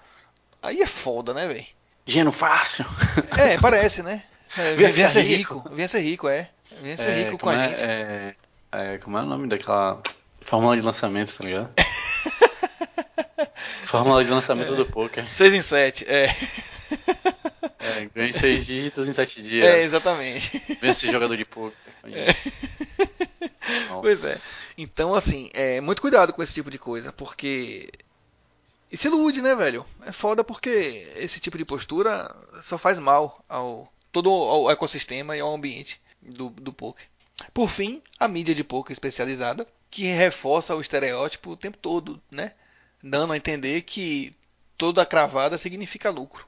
[0.62, 1.66] Aí é foda, né, velho?
[2.06, 2.86] Dinheiro fácil.
[3.38, 4.24] É, parece, né?
[4.58, 5.70] É, venha ser ficar rico.
[5.72, 6.50] venha ser rico, é.
[6.82, 7.84] Venha ser rico com a é, gente.
[7.84, 8.36] É,
[8.72, 10.02] é, como é o nome daquela
[10.42, 11.70] fórmula de lançamento, tá ligado?
[13.86, 15.34] fórmula de lançamento do poker.
[15.34, 16.36] 6 em 7, é.
[17.86, 19.66] É, ganha seis dígitos em sete dias.
[19.66, 20.62] É, exatamente.
[20.82, 21.76] Esse jogador de poker.
[23.90, 24.02] Nossa.
[24.02, 24.38] Pois é.
[24.78, 27.90] Então, assim, é, muito cuidado com esse tipo de coisa, porque.
[28.92, 29.86] E se ilude, né, velho?
[30.06, 35.42] É foda porque esse tipo de postura só faz mal ao todo ao ecossistema e
[35.42, 37.06] ao ambiente do, do poker.
[37.54, 42.54] Por fim, a mídia de poker especializada, que reforça o estereótipo o tempo todo, né?
[43.04, 44.34] Dando a entender que
[44.78, 46.48] toda cravada significa lucro.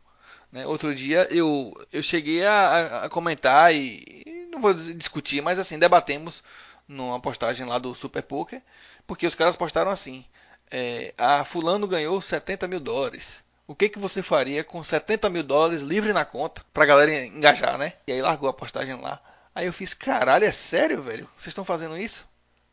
[0.51, 0.65] Né?
[0.65, 5.77] Outro dia eu, eu cheguei a, a- comentar e, e não vou discutir, mas assim,
[5.79, 6.43] debatemos
[6.87, 8.61] numa postagem lá do Super Poker,
[9.05, 10.25] porque os caras postaram assim:
[10.71, 13.43] é, a fulano ganhou 70 mil dólares.
[13.67, 17.77] O que, que você faria com 70 mil dólares livre na conta pra galera engajar,
[17.77, 17.93] né?
[18.07, 19.19] E aí largou a postagem lá.
[19.53, 21.25] Aí eu fiz, caralho, é sério, velho?
[21.37, 22.27] Vocês estão fazendo isso?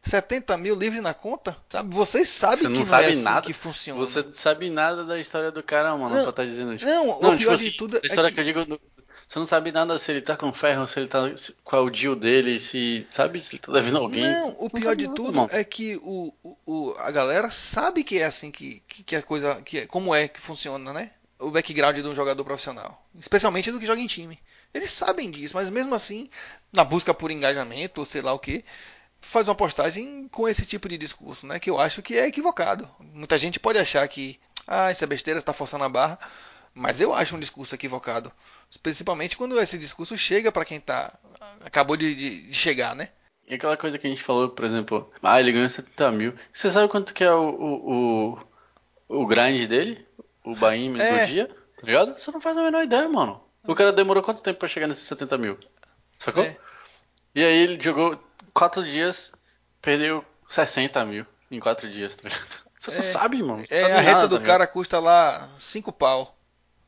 [0.05, 1.57] 70 mil livre na conta?
[1.69, 1.95] Sabe?
[1.95, 3.47] Vocês sabem Você que não não sabe é assim nada.
[3.47, 3.99] que funciona.
[4.01, 6.85] Você não sabe nada da história do cara, mano, Não, pra tá dizendo isso.
[6.85, 8.41] não, o tipo pior assim, de tudo é a história que- que...
[8.41, 8.81] eu digo,
[9.27, 11.21] você não sabe nada se ele tá com ferro, se ele tá.
[11.65, 13.07] qual é o deal dele, se.
[13.11, 13.41] Sabe?
[13.41, 14.23] Se ele tá devendo alguém.
[14.23, 15.49] Não, o pior sabe de tudo irmão.
[15.51, 16.33] é que o,
[16.67, 19.63] o, a galera sabe que é assim que, que, que a coisa.
[19.63, 21.11] Que, é- como é que funciona, né?
[21.39, 23.05] O background de um jogador profissional.
[23.19, 24.39] Especialmente do que joga em time.
[24.73, 26.29] Eles sabem disso, mas mesmo assim,
[26.73, 28.65] na busca por engajamento, ou sei lá o que,
[29.25, 31.59] faz uma postagem com esse tipo de discurso, né?
[31.59, 32.89] Que eu acho que é equivocado.
[33.01, 36.19] Muita gente pode achar que, ah, isso é besteira, está forçando a barra.
[36.77, 38.33] Mas eu acho um discurso equivocado.
[38.83, 41.13] Principalmente quando esse discurso chega para quem tá.
[41.65, 43.11] acabou de, de- de chegar, né?
[43.47, 46.35] E aquela coisa que a gente falou, por exemplo, ah, ele ganhou 70 mil.
[46.53, 48.39] Você sabe quanto que é o, o,
[49.09, 50.05] o, o grind dele?
[50.43, 51.27] O buy-in É.
[51.27, 51.47] do dia?
[51.49, 52.19] Tá ligado?
[52.19, 53.41] Você não faz a menor ideia, mano.
[53.67, 55.59] O cara demorou quanto tempo pra chegar nesses 70 mil?
[56.19, 56.43] Sacou?
[56.43, 56.57] É.
[57.35, 58.19] E aí ele jogou
[58.55, 59.33] 4 dias,
[59.83, 62.65] perdeu 60 mil em 4 dias, tá ligado?
[62.79, 63.03] Você não É.
[63.03, 63.65] sabe, mano.
[63.67, 66.39] Você É, sabe a reta nada, do tá cara custa lá 5 pau.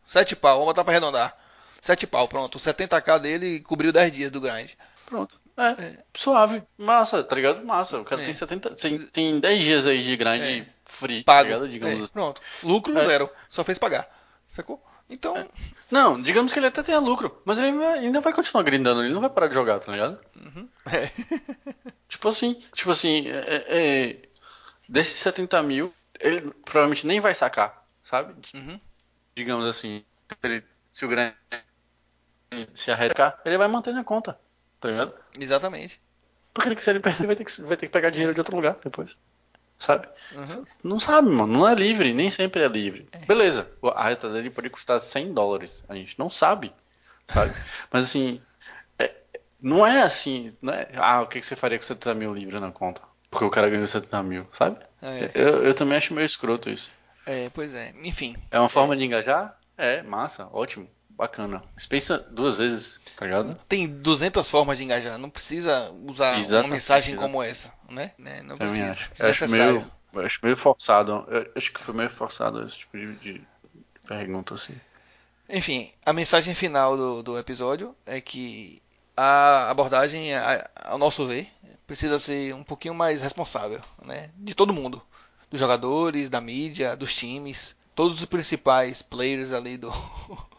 [0.04, 1.36] 7 pau, vamos botar pra arredondar.
[1.80, 2.56] 7 pau, pronto.
[2.56, 4.70] O 70k dele cobriu 10 dias do grind.
[5.06, 5.40] Pronto.
[5.56, 6.62] É, suave.
[6.76, 7.64] Massa, tá ligado?
[7.64, 7.98] Massa.
[7.98, 8.24] O cara É.
[8.26, 8.70] tem 70.
[8.74, 10.66] Tem, tem 10 dias aí de grind É.
[10.84, 11.38] free, Pago.
[11.38, 11.68] tá ligado?
[11.68, 12.12] Digamos É, assim.
[12.12, 12.42] Pronto.
[12.62, 13.00] Lucro É.
[13.04, 13.30] zero.
[13.48, 14.06] Só fez pagar.
[14.46, 14.84] Sacou?
[15.08, 15.48] Então,
[15.90, 19.20] Não, digamos que ele até tenha lucro, mas ele ainda vai continuar grindando, ele não
[19.20, 20.18] vai parar de jogar, tá ligado?
[20.86, 21.10] é.
[22.08, 23.64] Tipo assim, tipo assim, é,
[24.12, 24.28] é,
[24.88, 28.34] desses 70 mil, ele provavelmente nem vai sacar, sabe?
[28.54, 28.80] Uhum.
[29.34, 30.04] Digamos assim,
[30.42, 31.34] ele- se o grande
[32.74, 34.38] se arriscar, ele vai manter na conta,
[34.80, 35.14] tá ligado?
[35.38, 36.00] Exatamente.
[36.54, 38.76] Porque se ele perder, vai ter que, vai ter que pegar dinheiro de outro lugar
[38.82, 39.16] depois,
[39.78, 40.08] sabe?
[40.34, 40.64] Uhum.
[40.82, 41.52] Não sabe, mano.
[41.52, 43.08] Não é livre, nem sempre é livre.
[43.26, 45.82] Beleza, a reta dele pode custar 100 dólares.
[45.88, 46.72] A gente não sabe,
[47.28, 47.52] sabe?
[47.90, 48.40] Mas assim,
[48.98, 49.14] é,
[49.60, 52.60] não é assim, não é, ah, o que, que você faria com 70 mil livros
[52.60, 53.02] na conta?
[53.30, 54.78] Porque o cara ganhou 70 mil, sabe?
[55.02, 55.30] É.
[55.34, 56.90] Eu, eu também acho meio escroto isso.
[57.26, 58.36] É, pois é, enfim.
[58.50, 58.96] É uma forma é.
[58.96, 59.58] de engajar?
[59.76, 61.62] É, massa, ótimo, bacana.
[61.76, 63.58] Você pensa duas vezes, tá ligado?
[63.68, 68.12] Tem 200 formas de engajar, não precisa usar uma mensagem como essa, né?
[68.18, 68.42] né?
[68.42, 69.06] Não também precisa.
[69.12, 69.24] Acho.
[69.24, 69.92] É acho meio,
[70.24, 73.42] acho meio forçado, eu acho que foi meio forçado esse tipo de, de
[74.06, 74.74] pergunta assim.
[75.48, 78.82] Enfim, a mensagem final do, do episódio é que
[79.16, 80.30] a abordagem,
[80.84, 81.48] ao nosso ver,
[81.86, 84.30] precisa ser um pouquinho mais responsável, né?
[84.36, 85.00] De todo mundo,
[85.50, 89.90] dos jogadores, da mídia, dos times, todos os principais players ali do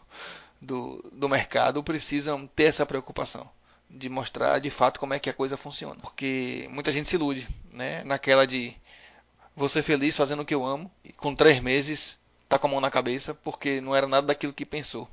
[0.60, 3.48] do, do mercado precisam ter essa preocupação
[3.90, 7.48] de mostrar de fato como é que a coisa funciona, porque muita gente se ilude,
[7.72, 8.04] né?
[8.04, 8.76] Naquela de
[9.68, 12.16] ser feliz fazendo o que eu amo e com três meses
[12.48, 15.08] tá com a mão na cabeça porque não era nada daquilo que pensou.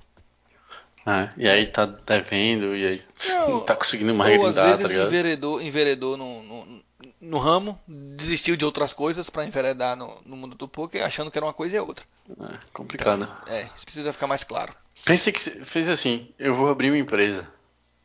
[1.08, 5.04] É, e aí tá devendo, e aí não, tá conseguindo uma ou às vezes tá
[5.04, 6.84] enveredou, enveredou no, no,
[7.22, 11.38] no, ramo, desistiu de outras coisas para enveredar no, no, mundo do poker, achando que
[11.38, 12.04] era uma coisa e outra.
[12.30, 13.24] É, complicado.
[13.44, 14.74] Então, é, isso precisa ficar mais claro.
[15.04, 17.52] Pensei que fez assim, eu vou abrir uma empresa.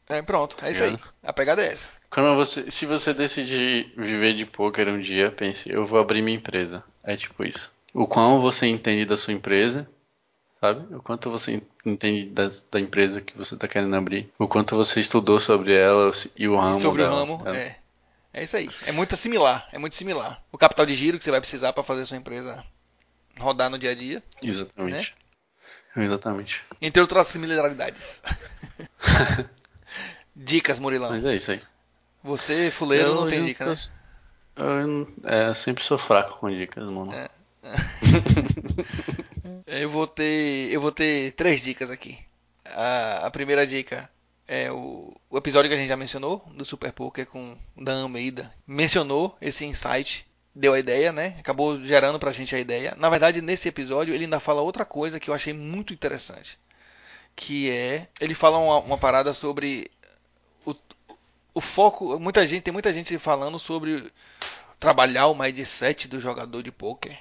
[0.09, 0.99] É, pronto, é isso aí.
[1.23, 1.89] A pegada é essa.
[2.11, 6.37] Quando você, se você decidir viver de poker um dia, pense, eu vou abrir minha
[6.37, 6.83] empresa.
[7.05, 7.71] É tipo isso.
[7.95, 9.89] O quão você entende da sua empresa
[10.61, 10.95] sabe?
[10.95, 15.01] O quanto você entende das, da empresa que você está querendo abrir, o quanto você
[15.01, 16.81] estudou sobre ela e o ramo.
[16.81, 17.77] Sobre dela, o ramo, é.
[18.33, 18.71] É isso aí.
[18.87, 20.41] É muito similar, é muito similar.
[20.53, 22.65] O capital de giro que você vai precisar para fazer a sua empresa
[23.41, 24.23] rodar no dia a dia.
[24.41, 24.95] Exatamente.
[24.95, 25.05] Né?
[25.97, 26.65] Exatamente.
[26.81, 28.23] Entre outras similaridades.
[30.35, 31.11] Dicas, Murilão.
[31.11, 31.61] Mas é isso aí.
[32.23, 33.71] Você, fuleiro, eu, não tem dica, tô...
[33.71, 33.77] né?
[34.57, 37.13] Eu, é, eu sempre sou fraco com dicas, mano.
[37.13, 37.29] É.
[39.83, 40.71] eu vou ter.
[40.71, 42.19] Eu vou ter três dicas aqui.
[42.65, 44.09] A, a primeira dica
[44.47, 48.53] é o, o, episódio que a gente já mencionou, do Super Poker com Dan Almeida.
[48.67, 51.37] Mencionou esse insight, deu a ideia, né?
[51.39, 52.95] Acabou gerando pra gente a ideia.
[52.99, 56.59] Na verdade, nesse episódio ele ainda fala outra coisa que eu achei muito interessante.
[57.37, 58.09] Que é.
[58.21, 59.91] Ele fala uma, uma parada sobre
[60.67, 60.75] o,
[61.55, 62.19] o foco.
[62.19, 64.13] Muita gente, tem muita gente falando sobre
[64.79, 67.19] trabalhar o mindset do jogador de poker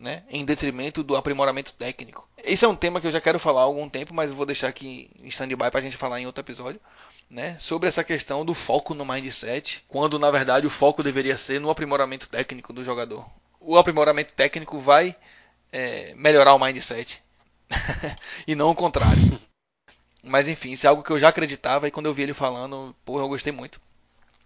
[0.00, 2.26] né, em detrimento do aprimoramento técnico.
[2.42, 4.68] Esse é um tema que eu já quero falar há algum tempo, mas vou deixar
[4.68, 6.80] aqui em stand-by para a gente falar em outro episódio.
[7.30, 11.60] Né, sobre essa questão do foco no mindset, quando na verdade o foco deveria ser
[11.60, 13.24] no aprimoramento técnico do jogador.
[13.60, 15.14] O aprimoramento técnico vai
[15.70, 17.22] é, melhorar o mindset
[18.48, 19.40] e não o contrário.
[20.24, 22.94] Mas enfim, isso é algo que eu já acreditava e quando eu vi ele falando,
[23.04, 23.80] porra, eu gostei muito.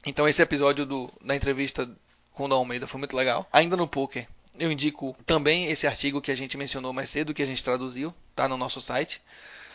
[0.04, 1.90] Então esse episódio do, da entrevista
[2.34, 3.48] com o Dom Almeida foi muito legal.
[3.50, 4.28] Ainda no poker,
[4.58, 8.14] eu indico também esse artigo que a gente mencionou mais cedo, que a gente traduziu,
[8.34, 9.22] tá no nosso site.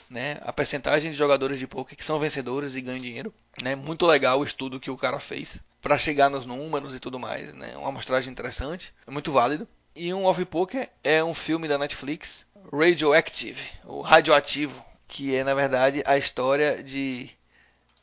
[0.10, 3.34] Né, a percentagem de jogadores de poker que são vencedores e ganham dinheiro.
[3.62, 7.20] Né, muito legal o estudo que o cara fez para chegar nos números e tudo
[7.20, 7.53] mais.
[7.53, 9.68] Né, uma amostragem interessante, é muito válido.
[9.95, 15.53] E um Off Poker é um filme da Netflix, Radioactive, o radioativo, que é na
[15.53, 17.30] verdade a história de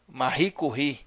[0.09, 1.07] Marie Curie,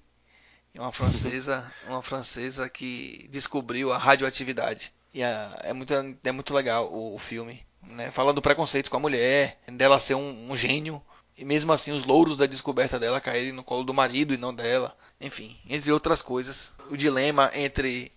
[0.74, 4.92] uma francesa, uma francesa que descobriu a radioatividade.
[5.12, 7.64] E é, é, muito, é muito legal o, o filme.
[7.82, 8.10] Né?
[8.10, 11.02] Fala do preconceito com a mulher, dela ser um, um, gênio,
[11.36, 14.54] e mesmo assim os louros da descoberta dela caírem no colo do marido e não
[14.54, 14.96] dela.
[15.20, 16.72] Enfim, entre outras coisas.
[16.90, 18.12] O dilema entre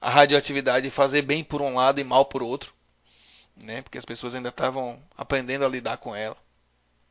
[0.00, 2.72] a radioatividade fazer bem por um lado e mal por outro.
[3.56, 3.82] Né?
[3.82, 6.36] Porque as pessoas ainda estavam aprendendo a lidar com ela.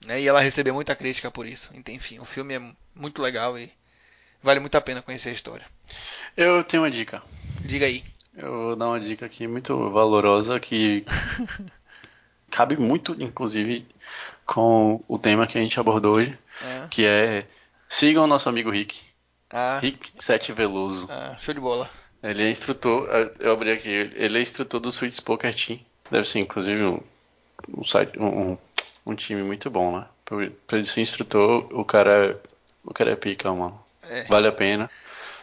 [0.05, 0.21] Né?
[0.21, 1.71] E ela recebeu muita crítica por isso.
[1.87, 3.71] Enfim, o filme é muito legal e
[4.41, 5.65] vale muito a pena conhecer a história.
[6.35, 7.21] Eu tenho uma dica.
[7.61, 8.03] Diga aí.
[8.35, 11.05] Eu vou dar uma dica aqui muito valorosa que
[12.51, 13.87] cabe muito, inclusive,
[14.45, 16.87] com o tema que a gente abordou hoje, é.
[16.89, 17.45] que é
[17.89, 19.01] sigam o nosso amigo Rick.
[19.49, 19.79] Ah.
[19.81, 21.07] Rick Sete Veloso.
[21.09, 21.89] Ah, show de bola.
[22.21, 25.79] Ele é instrutor, eu abri aqui, ele é instrutor do Sweets Poker Team.
[26.11, 26.99] Deve ser, inclusive, um,
[27.75, 28.57] um, site, um,
[29.05, 30.05] um time muito bom, né?
[30.67, 32.39] Pra ele ser instrutor, o cara,
[32.85, 33.83] o cara é pica, mano.
[34.03, 34.23] É.
[34.25, 34.89] Vale a pena.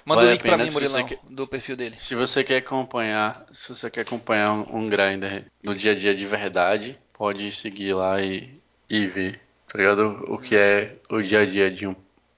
[0.09, 1.97] Manda vale o link pra mim, Murilão, quer, do perfil dele.
[1.99, 6.15] Se você quer acompanhar, se você quer acompanhar um, um grinder no dia a dia
[6.15, 9.39] de verdade, pode seguir lá e, e ver,
[9.71, 10.25] tá ligado?
[10.27, 11.95] O que é o dia a dia de um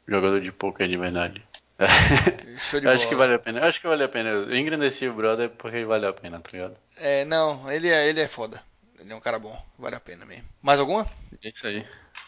[0.08, 1.40] jogador de poker de verdade.
[2.58, 3.64] Show de acho que vale a pena.
[3.64, 4.30] Acho que vale a pena.
[4.30, 6.76] Eu engrandeci o brother porque vale a pena, tá ligado?
[6.96, 8.60] É, não, ele é, ele é foda.
[8.98, 10.44] Ele é um cara bom, vale a pena mesmo.
[10.60, 11.08] Mais alguma?
[11.40, 11.86] É isso aí.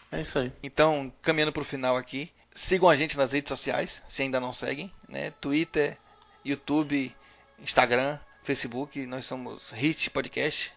[0.09, 0.53] É isso aí.
[0.63, 4.91] Então, caminhando pro final aqui, Sigam a gente nas redes sociais, se ainda não seguem,
[5.09, 5.31] né?
[5.41, 5.97] Twitter,
[6.45, 7.15] YouTube,
[7.59, 10.71] Instagram, Facebook, nós somos Hit Podcast.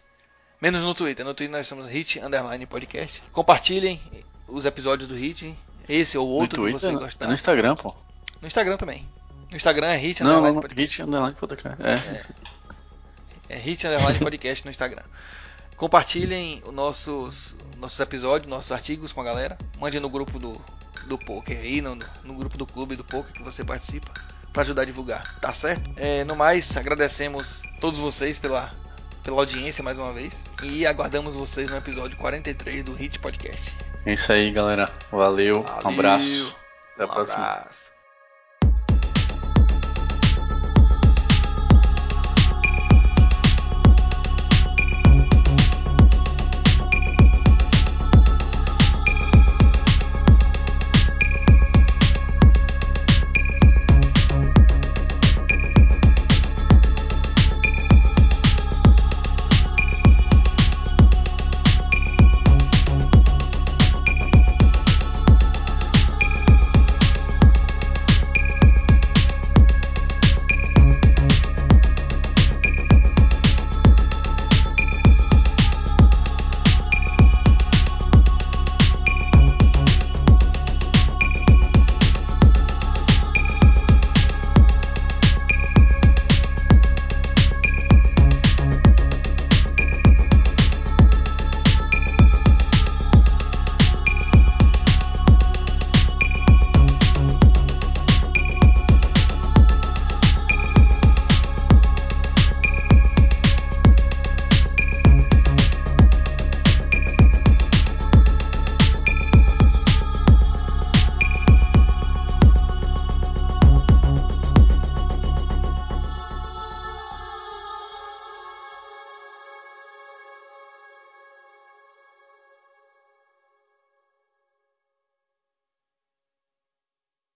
[0.61, 3.23] Menos no Twitter, no Twitter nós somos Hit Underline Podcast.
[3.33, 4.01] Compartilhem
[4.49, 5.55] os episódios do Hit,
[5.89, 7.25] Esse ou outro no que você Twitter, gostar.
[7.27, 7.95] É no Instagram, pô.
[8.41, 9.07] No Instagram também.
[9.51, 10.97] No Instagram é hit Não, underline não, podcast.
[10.97, 11.83] Hit Underline Podcast.
[13.49, 13.55] É.
[13.55, 15.05] É hit underline podcast no Instagram.
[15.77, 19.59] Compartilhem os nossos, nossos episódios, nossos artigos com a galera.
[19.79, 20.59] Mande no grupo do,
[21.07, 24.11] do poker aí, no, no grupo do clube do poker que você participa.
[24.53, 25.91] Pra ajudar a divulgar, tá certo?
[25.97, 28.75] É, no mais, agradecemos todos vocês pela,
[29.23, 30.43] pela audiência mais uma vez.
[30.63, 33.77] E aguardamos vocês no episódio 43 do Hit Podcast.
[34.07, 34.87] É isso aí, galera.
[35.13, 35.59] Valeu.
[35.59, 35.91] Um Valeu.
[35.91, 36.57] abraço.
[36.95, 37.37] Até a um próxima.
[37.37, 37.86] abraço.